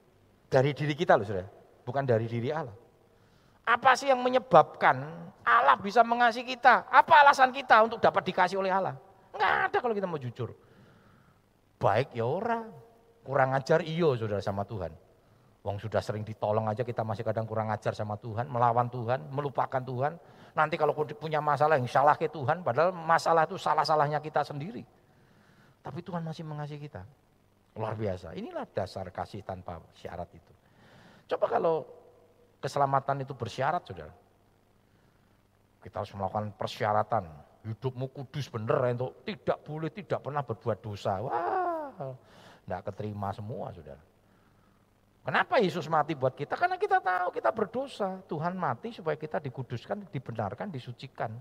Dari 0.50 0.74
diri 0.74 0.98
kita 0.98 1.14
loh 1.14 1.22
sudah, 1.22 1.46
bukan 1.86 2.02
dari 2.02 2.26
diri 2.26 2.50
Allah. 2.50 2.74
Apa 3.62 3.94
sih 3.94 4.10
yang 4.10 4.18
menyebabkan 4.18 4.98
Allah 5.46 5.78
bisa 5.78 6.02
mengasihi 6.02 6.42
kita? 6.42 6.90
Apa 6.90 7.22
alasan 7.22 7.54
kita 7.54 7.78
untuk 7.86 8.02
dapat 8.02 8.26
dikasih 8.26 8.58
oleh 8.58 8.74
Allah? 8.74 8.98
Enggak 9.30 9.52
ada 9.70 9.78
kalau 9.78 9.94
kita 9.94 10.10
mau 10.10 10.18
jujur. 10.18 10.50
Baik 11.78 12.10
ya 12.18 12.26
orang, 12.26 12.66
kurang 13.22 13.54
ajar 13.54 13.78
iyo 13.86 14.18
saudara 14.18 14.42
sama 14.42 14.66
Tuhan. 14.66 14.90
Wong 15.62 15.76
sudah 15.78 16.02
sering 16.02 16.26
ditolong 16.26 16.66
aja 16.66 16.82
kita 16.82 17.06
masih 17.06 17.22
kadang 17.22 17.46
kurang 17.46 17.70
ajar 17.70 17.94
sama 17.94 18.18
Tuhan, 18.18 18.50
melawan 18.50 18.90
Tuhan, 18.90 19.30
melupakan 19.30 19.78
Tuhan. 19.78 20.18
Nanti 20.56 20.74
kalau 20.74 20.96
punya 20.96 21.38
masalah 21.38 21.78
yang 21.78 21.86
salah 21.86 22.18
ke 22.18 22.26
Tuhan, 22.26 22.66
padahal 22.66 22.90
masalah 22.90 23.46
itu 23.46 23.54
salah-salahnya 23.54 24.18
kita 24.18 24.42
sendiri. 24.42 24.82
Tapi 25.84 26.00
Tuhan 26.02 26.26
masih 26.26 26.42
mengasihi 26.42 26.80
kita. 26.90 27.06
Luar 27.78 27.94
biasa. 27.94 28.34
Inilah 28.34 28.66
dasar 28.70 29.06
kasih 29.14 29.46
tanpa 29.46 29.78
syarat 29.94 30.30
itu. 30.34 30.52
Coba 31.30 31.46
kalau 31.46 31.86
keselamatan 32.58 33.22
itu 33.22 33.32
bersyarat, 33.32 33.82
saudara. 33.86 34.14
Kita 35.80 36.02
harus 36.02 36.12
melakukan 36.12 36.52
persyaratan. 36.58 37.24
Hidupmu 37.60 38.10
kudus 38.10 38.48
bener 38.48 38.96
untuk 38.96 39.22
tidak 39.22 39.58
boleh 39.62 39.90
tidak 39.92 40.20
pernah 40.20 40.42
berbuat 40.42 40.78
dosa. 40.80 41.20
Wah, 41.22 42.16
tidak 42.64 42.80
keterima 42.90 43.30
semua, 43.30 43.70
saudara. 43.70 44.02
Kenapa 45.20 45.60
Yesus 45.60 45.84
mati 45.86 46.16
buat 46.16 46.32
kita? 46.32 46.56
Karena 46.56 46.80
kita 46.80 46.98
tahu 46.98 47.28
kita 47.30 47.52
berdosa. 47.52 48.24
Tuhan 48.24 48.56
mati 48.56 48.90
supaya 48.90 49.20
kita 49.20 49.36
dikuduskan, 49.36 50.08
dibenarkan, 50.08 50.72
disucikan 50.72 51.36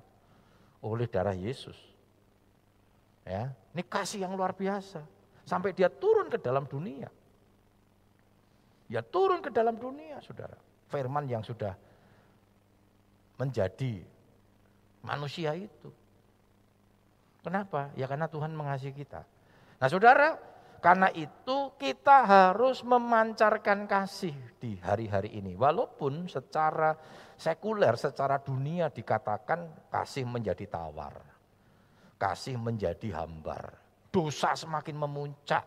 oleh 0.84 1.08
darah 1.08 1.36
Yesus. 1.36 1.80
Ya, 3.24 3.52
ini 3.72 3.84
kasih 3.84 4.28
yang 4.28 4.36
luar 4.36 4.52
biasa. 4.52 5.04
Sampai 5.50 5.74
dia 5.74 5.90
turun 5.90 6.30
ke 6.30 6.38
dalam 6.38 6.70
dunia. 6.70 7.10
Ya 8.86 9.02
turun 9.02 9.42
ke 9.42 9.50
dalam 9.50 9.82
dunia, 9.82 10.22
saudara. 10.22 10.54
Firman 10.94 11.26
yang 11.26 11.42
sudah 11.42 11.74
menjadi 13.42 14.06
manusia 15.02 15.58
itu. 15.58 15.90
Kenapa? 17.42 17.90
Ya 17.98 18.06
karena 18.06 18.30
Tuhan 18.30 18.54
mengasihi 18.54 18.94
kita. 18.94 19.26
Nah 19.82 19.90
saudara, 19.90 20.38
karena 20.86 21.10
itu 21.18 21.74
kita 21.82 22.30
harus 22.30 22.86
memancarkan 22.86 23.90
kasih 23.90 24.38
di 24.62 24.78
hari-hari 24.78 25.34
ini. 25.34 25.58
Walaupun 25.58 26.30
secara 26.30 26.94
sekuler, 27.42 27.98
secara 27.98 28.38
dunia 28.38 28.94
dikatakan 28.94 29.90
kasih 29.90 30.30
menjadi 30.30 30.70
tawar. 30.70 31.18
Kasih 32.22 32.60
menjadi 32.60 33.18
hambar. 33.18 33.89
Dosa 34.10 34.58
semakin 34.58 34.98
memuncak. 34.98 35.64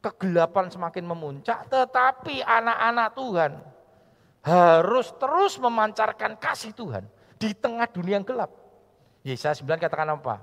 Kegelapan 0.00 0.70
semakin 0.70 1.04
memuncak. 1.04 1.68
Tetapi 1.68 2.40
anak-anak 2.40 3.08
Tuhan 3.14 3.52
harus 4.40 5.12
terus 5.20 5.60
memancarkan 5.60 6.40
kasih 6.40 6.72
Tuhan. 6.72 7.04
Di 7.36 7.52
tengah 7.56 7.88
dunia 7.90 8.20
yang 8.20 8.26
gelap. 8.26 8.50
Yesaya 9.20 9.52
9 9.52 9.76
katakan 9.76 10.16
apa? 10.16 10.40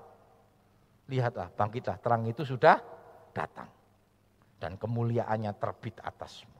Lihatlah, 1.08 1.50
bangkitlah, 1.56 1.98
terang 2.04 2.28
itu 2.28 2.46
sudah 2.46 2.78
datang. 3.32 3.70
Dan 4.58 4.78
kemuliaannya 4.78 5.54
terbit 5.58 6.02
atasmu. 6.02 6.58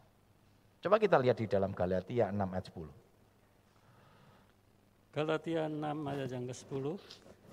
Coba 0.82 1.02
kita 1.02 1.18
lihat 1.18 1.42
di 1.42 1.50
dalam 1.50 1.74
Galatia 1.74 2.30
6 2.30 2.38
ayat 2.38 2.66
10. 2.70 5.18
Galatia 5.18 5.66
6 5.66 5.82
ayat 5.84 6.30
yang 6.30 6.46
ke-10. 6.46 6.86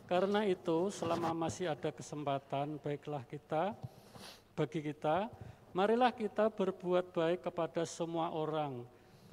Karena 0.05 0.45
itu 0.45 0.93
selama 0.93 1.33
masih 1.33 1.73
ada 1.73 1.89
kesempatan 1.89 2.77
baiklah 2.81 3.25
kita 3.25 3.73
bagi 4.53 4.85
kita 4.85 5.33
marilah 5.75 6.15
kita 6.15 6.53
berbuat 6.53 7.11
baik 7.11 7.51
kepada 7.51 7.83
semua 7.89 8.31
orang 8.31 8.85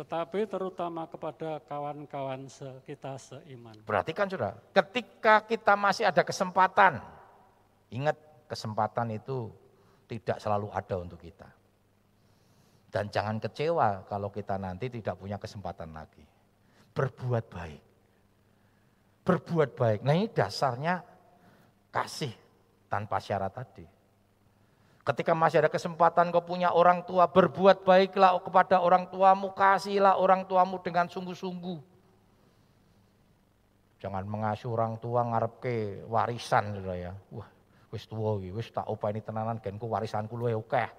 tetapi 0.02 0.50
terutama 0.50 1.06
kepada 1.06 1.62
kawan-kawan 1.70 2.50
kita 2.90 3.22
seiman. 3.22 3.76
Perhatikan 3.86 4.26
sudah, 4.26 4.58
ketika 4.74 5.46
kita 5.46 5.78
masih 5.78 6.10
ada 6.10 6.26
kesempatan, 6.26 6.98
ingat 7.94 8.18
kesempatan 8.50 9.14
itu 9.14 9.54
tidak 10.10 10.42
selalu 10.42 10.74
ada 10.74 10.96
untuk 10.98 11.22
kita. 11.22 11.46
Dan 12.90 13.14
jangan 13.14 13.38
kecewa 13.38 14.10
kalau 14.10 14.34
kita 14.34 14.58
nanti 14.58 14.90
tidak 14.90 15.22
punya 15.22 15.38
kesempatan 15.38 15.94
lagi. 15.94 16.26
Berbuat 16.98 17.46
baik. 17.48 17.91
Berbuat 19.32 19.80
baik. 19.80 20.00
Nah 20.04 20.12
ini 20.12 20.28
dasarnya 20.28 21.00
kasih 21.88 22.36
tanpa 22.92 23.24
syarat 23.24 23.56
tadi. 23.56 23.88
Ketika 25.02 25.34
masih 25.34 25.66
ada 25.66 25.72
kesempatan 25.72 26.30
kau 26.30 26.46
punya 26.46 26.76
orang 26.76 27.02
tua, 27.08 27.26
berbuat 27.26 27.88
baiklah 27.88 28.38
kepada 28.44 28.84
orang 28.84 29.10
tuamu, 29.10 29.50
kasihlah 29.56 30.20
orang 30.20 30.46
tuamu 30.46 30.78
dengan 30.84 31.10
sungguh-sungguh. 31.10 31.80
Jangan 33.98 34.26
mengasuh 34.28 34.70
orang 34.70 35.02
tua 35.02 35.26
ngarep 35.26 35.54
ke 35.58 35.76
warisan 36.06 36.78
gitu 36.78 36.92
ya. 36.94 37.14
Wah, 37.34 37.50
wis 37.90 38.06
tua 38.06 38.38
wis 38.38 38.70
tak 38.70 38.86
opani 38.90 39.26
tenanan 39.26 39.58
genku 39.58 39.90
warisanku 39.90 40.38
luwe 40.38 40.54
akeh. 40.54 40.90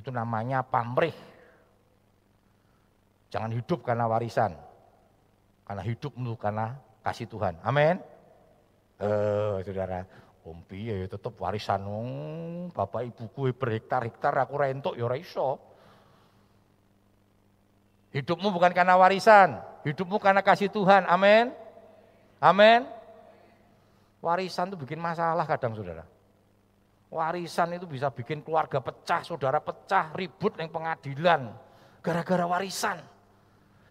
Itu 0.00 0.08
namanya 0.08 0.64
pamrih. 0.64 1.14
Jangan 3.28 3.50
hidup 3.52 3.84
karena 3.84 4.08
warisan. 4.08 4.56
Karena 5.64 5.82
hidup 5.82 6.12
menurut 6.16 6.40
karena 6.40 6.76
kasih 7.00 7.28
Tuhan. 7.28 7.56
Amin. 7.64 7.96
Eh, 9.00 9.56
saudara, 9.64 10.04
om 10.44 10.60
piye 10.62 11.04
ya 11.04 11.06
tetep 11.08 11.34
warisan 11.40 11.82
wong 11.88 12.08
bapak 12.70 13.08
ibuku 13.08 13.50
berhektar-hektar 13.56 14.36
aku 14.44 14.54
rentuk 14.60 14.94
ya 14.94 15.08
ora 15.08 15.16
iso. 15.16 15.56
Hidupmu 18.14 18.54
bukan 18.54 18.70
karena 18.70 18.94
warisan, 18.94 19.58
hidupmu 19.82 20.22
karena 20.22 20.44
kasih 20.44 20.70
Tuhan. 20.70 21.02
Amin. 21.10 21.50
Amin. 22.38 22.86
Warisan 24.22 24.70
itu 24.70 24.78
bikin 24.78 25.02
masalah 25.02 25.42
kadang 25.44 25.74
saudara. 25.74 26.06
Warisan 27.10 27.74
itu 27.74 27.86
bisa 27.90 28.08
bikin 28.14 28.40
keluarga 28.46 28.78
pecah, 28.78 29.26
saudara 29.26 29.58
pecah, 29.58 30.14
ribut 30.14 30.54
yang 30.56 30.70
pengadilan. 30.70 31.50
Gara-gara 32.04 32.46
warisan. 32.46 33.02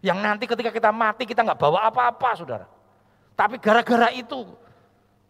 Yang 0.04 0.18
nanti 0.20 0.44
ketika 0.44 0.68
kita 0.68 0.92
mati 0.92 1.24
kita 1.24 1.40
nggak 1.40 1.56
bawa 1.56 1.88
apa-apa 1.88 2.30
saudara. 2.36 2.68
Tapi 3.32 3.56
gara-gara 3.56 4.12
itu 4.12 4.44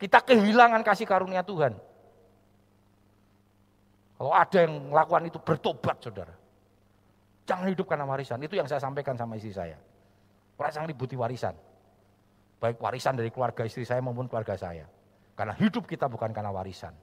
kita 0.02 0.18
kehilangan 0.18 0.82
kasih 0.82 1.06
karunia 1.06 1.46
Tuhan. 1.46 1.78
Kalau 4.18 4.32
ada 4.34 4.58
yang 4.66 4.90
melakukan 4.90 5.30
itu 5.30 5.38
bertobat 5.38 6.02
saudara. 6.02 6.34
Jangan 7.46 7.70
hidup 7.70 7.86
karena 7.86 8.02
warisan. 8.02 8.42
Itu 8.42 8.58
yang 8.58 8.66
saya 8.66 8.82
sampaikan 8.82 9.14
sama 9.14 9.38
istri 9.38 9.54
saya. 9.54 9.78
Orang 10.58 10.90
ributi 10.90 11.14
warisan. 11.14 11.54
Baik 12.58 12.82
warisan 12.82 13.14
dari 13.14 13.30
keluarga 13.30 13.62
istri 13.62 13.86
saya 13.86 14.02
maupun 14.02 14.26
keluarga 14.26 14.58
saya. 14.58 14.90
Karena 15.38 15.54
hidup 15.54 15.86
kita 15.86 16.10
bukan 16.10 16.34
karena 16.34 16.50
warisan. 16.50 16.94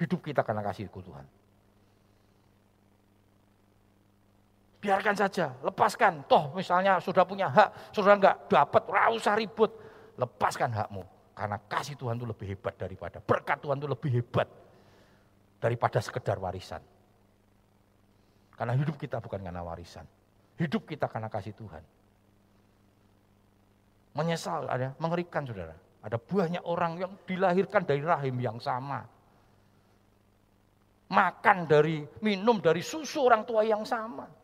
Hidup 0.00 0.24
kita 0.24 0.40
karena 0.40 0.64
kasihku 0.64 1.04
Tuhan. 1.04 1.26
Biarkan 4.90 5.14
saja, 5.14 5.54
lepaskan. 5.62 6.26
Toh 6.26 6.50
misalnya 6.50 6.98
sudah 6.98 7.22
punya 7.22 7.46
hak, 7.46 7.94
sudah 7.94 8.18
enggak 8.18 8.50
dapat, 8.50 8.82
usah 9.14 9.38
ribut. 9.38 9.70
Lepaskan 10.18 10.74
hakmu. 10.74 11.06
Karena 11.30 11.62
kasih 11.70 11.94
Tuhan 11.94 12.18
itu 12.18 12.26
lebih 12.26 12.50
hebat 12.50 12.74
daripada, 12.74 13.22
berkat 13.22 13.62
Tuhan 13.62 13.78
itu 13.78 13.86
lebih 13.86 14.10
hebat 14.18 14.50
daripada 15.62 16.02
sekedar 16.02 16.42
warisan. 16.42 16.82
Karena 18.58 18.74
hidup 18.74 18.98
kita 18.98 19.22
bukan 19.22 19.38
karena 19.38 19.62
warisan. 19.62 20.02
Hidup 20.58 20.82
kita 20.90 21.06
karena 21.06 21.30
kasih 21.30 21.54
Tuhan. 21.54 21.86
Menyesal 24.18 24.66
ada, 24.66 24.90
mengerikan 24.98 25.46
saudara. 25.46 25.78
Ada 26.02 26.18
banyak 26.18 26.66
orang 26.66 26.98
yang 26.98 27.14
dilahirkan 27.30 27.86
dari 27.86 28.02
rahim 28.02 28.42
yang 28.42 28.58
sama. 28.58 29.06
Makan 31.14 31.70
dari, 31.70 32.02
minum 32.26 32.58
dari 32.58 32.82
susu 32.82 33.22
orang 33.22 33.46
tua 33.46 33.62
yang 33.62 33.86
sama. 33.86 34.39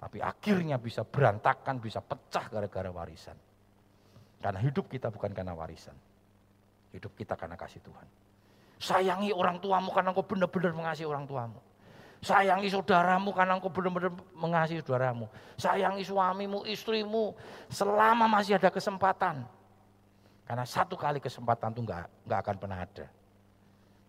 Tapi 0.00 0.16
akhirnya 0.24 0.80
bisa 0.80 1.04
berantakan, 1.04 1.76
bisa 1.76 2.00
pecah 2.00 2.48
gara-gara 2.48 2.88
warisan. 2.88 3.36
Karena 4.40 4.56
hidup 4.64 4.88
kita 4.88 5.12
bukan 5.12 5.36
karena 5.36 5.52
warisan. 5.52 5.92
Hidup 6.96 7.12
kita 7.12 7.36
karena 7.36 7.60
kasih 7.60 7.84
Tuhan. 7.84 8.08
Sayangi 8.80 9.28
orang 9.36 9.60
tuamu 9.60 9.92
karena 9.92 10.16
engkau 10.16 10.24
benar-benar 10.24 10.72
mengasihi 10.72 11.04
orang 11.04 11.28
tuamu. 11.28 11.60
Sayangi 12.24 12.72
saudaramu 12.72 13.36
karena 13.36 13.60
engkau 13.60 13.68
benar-benar 13.68 14.16
mengasihi 14.32 14.80
saudaramu. 14.80 15.28
Sayangi 15.60 16.00
suamimu, 16.00 16.64
istrimu 16.64 17.36
selama 17.68 18.24
masih 18.24 18.56
ada 18.56 18.72
kesempatan. 18.72 19.44
Karena 20.48 20.64
satu 20.64 20.96
kali 20.96 21.20
kesempatan 21.20 21.76
itu 21.76 21.84
enggak, 21.84 22.08
enggak 22.24 22.40
akan 22.40 22.56
pernah 22.56 22.78
ada. 22.80 23.06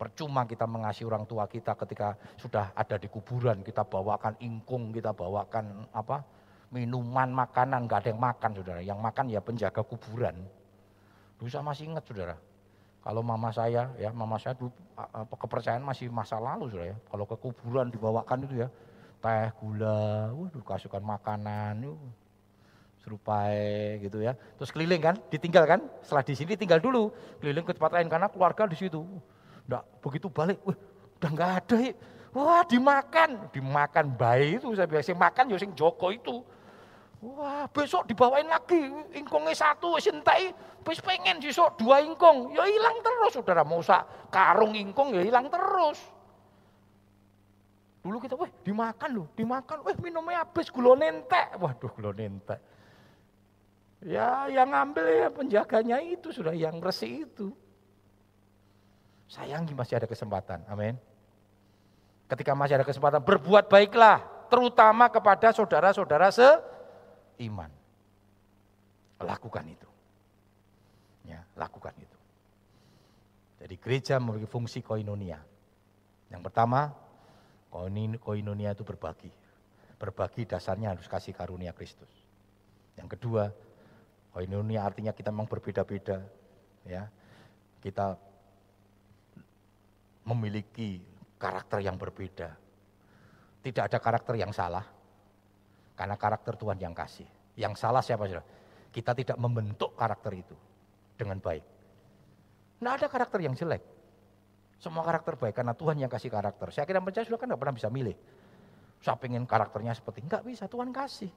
Percuma 0.01 0.49
kita 0.49 0.65
mengasihi 0.65 1.05
orang 1.05 1.29
tua 1.29 1.45
kita 1.45 1.77
ketika 1.77 2.17
sudah 2.41 2.73
ada 2.73 2.97
di 2.97 3.05
kuburan, 3.05 3.61
kita 3.61 3.85
bawakan 3.85 4.33
ingkung, 4.41 4.89
kita 4.89 5.13
bawakan 5.13 5.85
apa 5.93 6.25
minuman, 6.73 7.29
makanan, 7.29 7.85
enggak 7.85 8.01
ada 8.01 8.09
yang 8.09 8.17
makan 8.17 8.49
saudara. 8.57 8.81
Yang 8.81 8.97
makan 8.97 9.25
ya 9.29 9.39
penjaga 9.45 9.85
kuburan. 9.85 10.41
Dulu 11.37 11.53
masih 11.61 11.93
ingat 11.93 12.01
saudara, 12.09 12.33
kalau 13.05 13.21
mama 13.21 13.53
saya, 13.53 13.93
ya 14.01 14.09
mama 14.09 14.41
saya 14.41 14.57
dulu 14.57 14.73
kepercayaan 15.37 15.85
masih 15.85 16.09
masa 16.09 16.41
lalu 16.41 16.73
sudah 16.73 16.87
ya. 16.89 16.97
Kalau 17.05 17.29
ke 17.29 17.37
kuburan 17.37 17.93
dibawakan 17.93 18.49
itu 18.49 18.65
ya 18.65 18.73
teh, 19.21 19.53
gula, 19.61 20.33
waduh 20.33 20.65
kasihkan 20.65 21.05
makanan. 21.05 21.77
Yuk. 21.85 22.01
serupai 23.01 23.97
gitu 24.01 24.21
ya. 24.21 24.37
Terus 24.61 24.69
keliling 24.69 25.01
kan, 25.01 25.17
ditinggal 25.33 25.65
kan, 25.65 25.81
setelah 26.05 26.21
di 26.21 26.37
sini 26.37 26.53
tinggal 26.53 26.77
dulu, 26.77 27.09
keliling 27.41 27.65
ke 27.65 27.73
tempat 27.73 27.97
lain 27.97 28.05
karena 28.05 28.29
keluarga 28.29 28.69
di 28.69 28.77
situ. 28.77 29.01
Enggak 29.71 29.87
begitu 30.03 30.27
balik, 30.27 30.59
wih, 30.67 30.75
udah 31.15 31.29
nggak 31.31 31.51
ada. 31.63 31.75
Ya. 31.79 31.95
Wah, 32.35 32.63
dimakan, 32.67 33.47
dimakan 33.55 34.05
bayi 34.19 34.59
itu 34.59 34.75
saya 34.75 34.83
biasa 34.83 35.15
makan 35.15 35.47
ya 35.47 35.55
sing 35.55 35.71
Joko 35.71 36.11
itu. 36.11 36.43
Wah, 37.23 37.71
besok 37.71 38.03
dibawain 38.03 38.51
lagi 38.51 38.91
ingkongnya 39.15 39.55
satu 39.55 39.95
wis 39.95 40.11
entai, 40.11 40.51
wis 40.83 40.99
pengen 40.99 41.39
besok 41.39 41.79
dua 41.79 42.03
ingkong. 42.03 42.51
Ya 42.51 42.67
hilang 42.67 42.99
terus 42.99 43.31
Saudara, 43.39 43.63
mau 43.63 43.79
sak 43.79 44.27
karung 44.27 44.75
ingkong 44.75 45.15
ya 45.15 45.23
hilang 45.23 45.47
terus. 45.47 46.03
Dulu 48.03 48.19
kita, 48.19 48.35
wah 48.35 48.51
dimakan 48.67 49.23
loh, 49.23 49.27
dimakan, 49.39 49.87
wah 49.87 49.95
minumnya 50.03 50.43
habis 50.43 50.67
gula 50.67 50.99
nentek. 50.99 51.55
Waduh 51.55 51.95
gula 51.95 52.11
nentek. 52.11 52.59
Ya 54.03 54.51
yang 54.51 54.67
ngambil 54.67 55.05
ya 55.07 55.27
penjaganya 55.31 55.97
itu 56.03 56.27
sudah 56.35 56.51
yang 56.51 56.83
resik 56.83 57.23
itu. 57.31 57.55
Sayangi 59.31 59.71
masih 59.71 59.95
ada 59.95 60.07
kesempatan, 60.11 60.59
amin. 60.67 60.99
Ketika 62.27 62.51
masih 62.51 62.75
ada 62.75 62.83
kesempatan 62.83 63.23
berbuat 63.23 63.71
baiklah, 63.71 64.19
terutama 64.51 65.07
kepada 65.07 65.55
saudara-saudara 65.55 66.27
seiman. 66.35 67.71
Lakukan 69.23 69.63
itu. 69.71 69.87
Ya, 71.23 71.47
lakukan 71.55 71.95
itu. 71.95 72.19
Jadi 73.63 73.75
gereja 73.79 74.19
memiliki 74.19 74.51
fungsi 74.51 74.83
koinonia. 74.83 75.39
Yang 76.27 76.41
pertama, 76.51 76.91
koinonia 78.19 78.75
itu 78.75 78.83
berbagi. 78.83 79.31
Berbagi 79.95 80.43
dasarnya 80.43 80.91
harus 80.91 81.07
kasih 81.07 81.31
karunia 81.31 81.71
Kristus. 81.71 82.09
Yang 82.99 83.15
kedua, 83.15 83.47
Koinonia 84.31 84.87
artinya 84.87 85.11
kita 85.11 85.27
memang 85.27 85.47
berbeda-beda, 85.51 86.23
ya. 86.87 87.11
Kita 87.83 88.15
memiliki 90.25 91.01
karakter 91.37 91.81
yang 91.81 91.97
berbeda. 91.97 92.53
Tidak 93.61 93.83
ada 93.85 93.97
karakter 94.01 94.37
yang 94.37 94.49
salah, 94.53 94.85
karena 95.97 96.17
karakter 96.17 96.57
Tuhan 96.57 96.81
yang 96.81 96.97
kasih. 96.97 97.29
Yang 97.53 97.73
salah 97.77 98.01
siapa 98.01 98.25
saudara? 98.25 98.45
Kita 98.89 99.13
tidak 99.13 99.37
membentuk 99.37 99.93
karakter 99.93 100.33
itu 100.33 100.57
dengan 101.13 101.37
baik. 101.37 101.63
Tidak 102.81 102.93
ada 102.97 103.07
karakter 103.07 103.39
yang 103.45 103.53
jelek. 103.53 103.85
Semua 104.81 105.05
karakter 105.05 105.37
baik 105.37 105.53
karena 105.61 105.77
Tuhan 105.77 106.01
yang 106.01 106.09
kasih 106.09 106.33
karakter. 106.33 106.73
Saya 106.73 106.89
kira 106.89 106.97
percaya 106.97 107.21
sudah 107.21 107.37
kan 107.37 107.53
tidak 107.53 107.61
pernah 107.61 107.75
bisa 107.77 107.89
milih. 107.93 108.17
Saya 109.01 109.17
pengen 109.17 109.45
karakternya 109.45 109.93
seperti, 109.93 110.25
enggak 110.25 110.41
bisa, 110.41 110.65
Tuhan 110.65 110.89
kasih. 110.89 111.29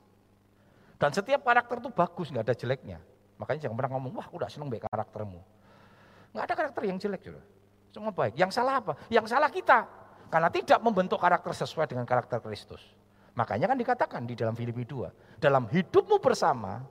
Dan 0.96 1.12
setiap 1.12 1.44
karakter 1.44 1.84
itu 1.84 1.92
bagus, 1.92 2.32
nggak 2.32 2.44
ada 2.48 2.56
jeleknya. 2.56 2.98
Makanya 3.36 3.68
jangan 3.68 3.76
pernah 3.76 3.92
ngomong, 4.00 4.12
wah 4.16 4.28
udah 4.32 4.48
seneng 4.48 4.72
baik 4.72 4.88
karaktermu. 4.88 5.40
Nggak 6.32 6.44
ada 6.48 6.54
karakter 6.56 6.82
yang 6.88 6.96
jelek 6.96 7.20
juga. 7.20 7.42
Semua 7.94 8.10
baik. 8.10 8.34
Yang 8.34 8.58
salah 8.58 8.82
apa? 8.82 8.98
Yang 9.06 9.30
salah 9.30 9.46
kita. 9.46 9.86
Karena 10.26 10.50
tidak 10.50 10.82
membentuk 10.82 11.22
karakter 11.22 11.54
sesuai 11.54 11.86
dengan 11.86 12.02
karakter 12.02 12.42
Kristus. 12.42 12.82
Makanya 13.38 13.70
kan 13.70 13.78
dikatakan 13.78 14.26
di 14.26 14.34
dalam 14.34 14.58
Filipi 14.58 14.82
2. 14.82 15.38
Dalam 15.38 15.70
hidupmu 15.70 16.18
bersama, 16.18 16.82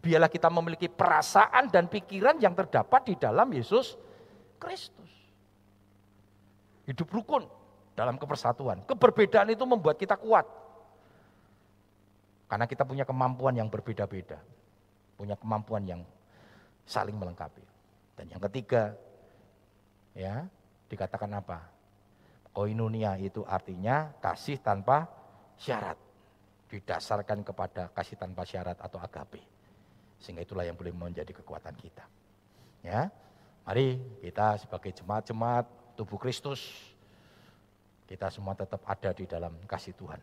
biarlah 0.00 0.32
kita 0.32 0.48
memiliki 0.48 0.88
perasaan 0.88 1.68
dan 1.68 1.92
pikiran 1.92 2.40
yang 2.40 2.56
terdapat 2.56 3.04
di 3.04 3.14
dalam 3.20 3.52
Yesus 3.52 4.00
Kristus. 4.56 5.12
Hidup 6.88 7.12
rukun 7.12 7.44
dalam 7.92 8.16
kepersatuan. 8.16 8.80
Keberbedaan 8.88 9.52
itu 9.52 9.64
membuat 9.68 10.00
kita 10.00 10.16
kuat. 10.16 10.48
Karena 12.48 12.64
kita 12.64 12.88
punya 12.88 13.04
kemampuan 13.04 13.52
yang 13.52 13.68
berbeda-beda. 13.68 14.40
Punya 15.20 15.36
kemampuan 15.36 15.84
yang 15.84 16.00
saling 16.88 17.16
melengkapi. 17.18 17.60
Dan 18.16 18.32
yang 18.32 18.40
ketiga, 18.48 18.96
ya 20.16 20.48
dikatakan 20.88 21.28
apa? 21.36 21.68
Koinonia 22.56 23.20
itu 23.20 23.44
artinya 23.44 24.16
kasih 24.24 24.56
tanpa 24.64 25.04
syarat. 25.60 26.00
Didasarkan 26.66 27.44
kepada 27.44 27.92
kasih 27.92 28.16
tanpa 28.16 28.48
syarat 28.48 28.80
atau 28.80 28.96
agape. 28.96 29.44
Sehingga 30.16 30.42
itulah 30.42 30.64
yang 30.64 30.74
boleh 30.74 30.90
menjadi 30.90 31.30
kekuatan 31.36 31.76
kita. 31.76 32.02
Ya, 32.80 33.12
Mari 33.66 33.98
kita 34.24 34.56
sebagai 34.62 34.94
jemaat-jemaat 34.94 35.66
tubuh 35.98 36.16
Kristus, 36.16 36.62
kita 38.08 38.30
semua 38.30 38.54
tetap 38.54 38.80
ada 38.86 39.10
di 39.10 39.26
dalam 39.26 39.52
kasih 39.66 39.94
Tuhan 39.94 40.22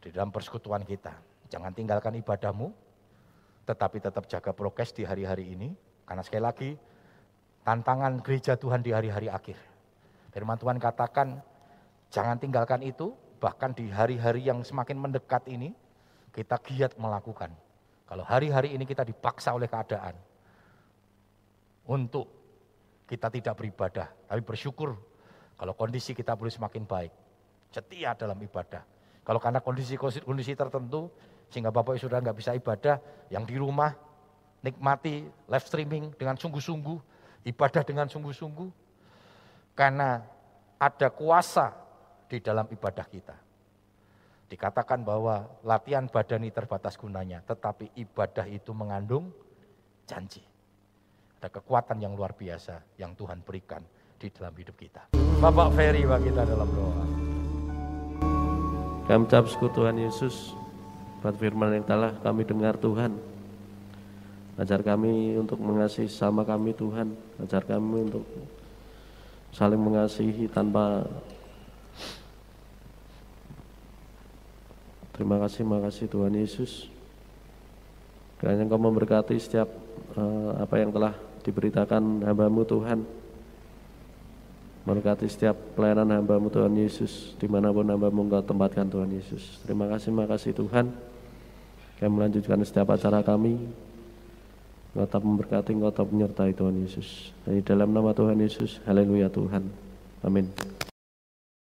di 0.00 0.08
dalam 0.08 0.32
persekutuan 0.32 0.82
kita. 0.82 1.12
Jangan 1.52 1.76
tinggalkan 1.76 2.16
ibadahmu, 2.16 2.72
tetapi 3.68 4.00
tetap 4.00 4.24
jaga 4.26 4.50
prokes 4.56 4.96
di 4.96 5.04
hari-hari 5.04 5.52
ini. 5.52 5.68
Karena 6.08 6.24
sekali 6.24 6.42
lagi, 6.42 6.70
tantangan 7.64 8.20
gereja 8.24 8.56
Tuhan 8.56 8.80
di 8.80 8.90
hari-hari 8.94 9.28
akhir. 9.28 9.56
Firman 10.30 10.56
Tuhan 10.56 10.78
katakan, 10.78 11.42
jangan 12.08 12.38
tinggalkan 12.38 12.80
itu, 12.86 13.12
bahkan 13.42 13.74
di 13.74 13.90
hari-hari 13.90 14.46
yang 14.46 14.62
semakin 14.62 14.96
mendekat 14.96 15.44
ini, 15.50 15.74
kita 16.30 16.56
giat 16.62 16.94
melakukan. 16.96 17.50
Kalau 18.06 18.22
hari-hari 18.26 18.74
ini 18.74 18.86
kita 18.86 19.02
dipaksa 19.06 19.54
oleh 19.54 19.66
keadaan, 19.66 20.14
untuk 21.90 22.30
kita 23.10 23.26
tidak 23.26 23.58
beribadah, 23.58 24.06
tapi 24.30 24.42
bersyukur 24.46 24.94
kalau 25.58 25.74
kondisi 25.74 26.14
kita 26.14 26.38
boleh 26.38 26.54
semakin 26.54 26.86
baik. 26.86 27.12
Setia 27.70 28.14
dalam 28.14 28.38
ibadah, 28.38 28.82
kalau 29.26 29.42
karena 29.42 29.58
kondisi-kondisi 29.58 30.54
tertentu, 30.54 31.10
sehingga 31.50 31.74
Bapak 31.74 31.98
sudah 31.98 32.22
nggak 32.22 32.38
bisa 32.38 32.54
ibadah, 32.54 33.02
yang 33.30 33.42
di 33.42 33.58
rumah 33.58 33.94
nikmati 34.62 35.26
live 35.26 35.66
streaming 35.66 36.14
dengan 36.14 36.38
sungguh-sungguh, 36.38 36.98
ibadah 37.44 37.82
dengan 37.84 38.06
sungguh-sungguh, 38.10 38.70
karena 39.76 40.20
ada 40.80 41.08
kuasa 41.12 41.72
di 42.28 42.40
dalam 42.40 42.68
ibadah 42.68 43.06
kita. 43.08 43.36
Dikatakan 44.50 45.06
bahwa 45.06 45.46
latihan 45.62 46.10
badani 46.10 46.50
terbatas 46.50 46.98
gunanya, 46.98 47.38
tetapi 47.46 47.94
ibadah 47.94 48.50
itu 48.50 48.74
mengandung 48.74 49.30
janji. 50.10 50.42
Ada 51.38 51.48
kekuatan 51.48 52.02
yang 52.02 52.18
luar 52.18 52.34
biasa 52.34 52.98
yang 52.98 53.14
Tuhan 53.14 53.40
berikan 53.46 53.80
di 54.20 54.28
dalam 54.28 54.52
hidup 54.52 54.76
kita. 54.76 55.14
Bapak 55.40 55.72
Ferry 55.72 56.04
bagi 56.04 56.28
kita 56.28 56.42
dalam 56.44 56.68
doa. 56.68 57.04
Kami 59.08 59.24
ucap 59.26 59.48
Tuhan 59.48 59.96
Yesus 59.96 60.52
buat 61.24 61.34
firman 61.40 61.80
yang 61.80 61.86
telah 61.88 62.12
kami 62.20 62.44
dengar 62.44 62.76
Tuhan. 62.76 63.29
Ajar 64.60 64.84
kami 64.84 65.40
untuk 65.40 65.56
mengasihi 65.56 66.04
sama 66.04 66.44
kami 66.44 66.76
Tuhan. 66.76 67.16
Ajar 67.40 67.64
kami 67.64 68.12
untuk 68.12 68.28
saling 69.56 69.80
mengasihi 69.80 70.44
tanpa 70.52 71.08
Terima 75.16 75.36
kasih, 75.36 75.68
makasih 75.68 76.08
Tuhan 76.08 76.32
Yesus. 76.32 76.88
Kiranya 78.40 78.64
Engkau 78.64 78.80
memberkati 78.80 79.36
setiap 79.36 79.68
uh, 80.16 80.56
apa 80.56 80.80
yang 80.80 80.88
telah 80.96 81.12
diberitakan 81.44 82.24
hambamu 82.24 82.64
Tuhan. 82.64 83.04
Berkati 84.80 85.28
setiap 85.28 85.56
pelayanan 85.76 86.08
hambamu 86.24 86.48
Tuhan 86.48 86.72
Yesus 86.72 87.36
Di 87.36 87.44
mana 87.44 87.68
pun 87.68 87.84
hambamu 87.84 88.24
engkau 88.24 88.40
tempatkan 88.40 88.88
Tuhan 88.88 89.12
Yesus 89.12 89.60
Terima 89.60 89.84
kasih, 89.84 90.08
makasih 90.08 90.56
Tuhan 90.56 90.88
Kami 92.00 92.08
melanjutkan 92.08 92.64
setiap 92.64 92.88
acara 92.96 93.20
kami 93.20 93.60
Engkau 94.90 95.06
tetap 95.06 95.22
memberkati, 95.22 95.70
engkau 95.70 95.94
tetap 95.94 96.08
menyertai 96.10 96.50
Tuhan 96.50 96.76
Yesus. 96.82 97.30
Dan 97.46 97.58
di 97.58 97.62
dalam 97.62 97.94
nama 97.94 98.10
Tuhan 98.10 98.38
Yesus 98.42 98.82
Haleluya 98.84 99.30
Tuhan. 99.30 99.62
Amin 100.26 100.50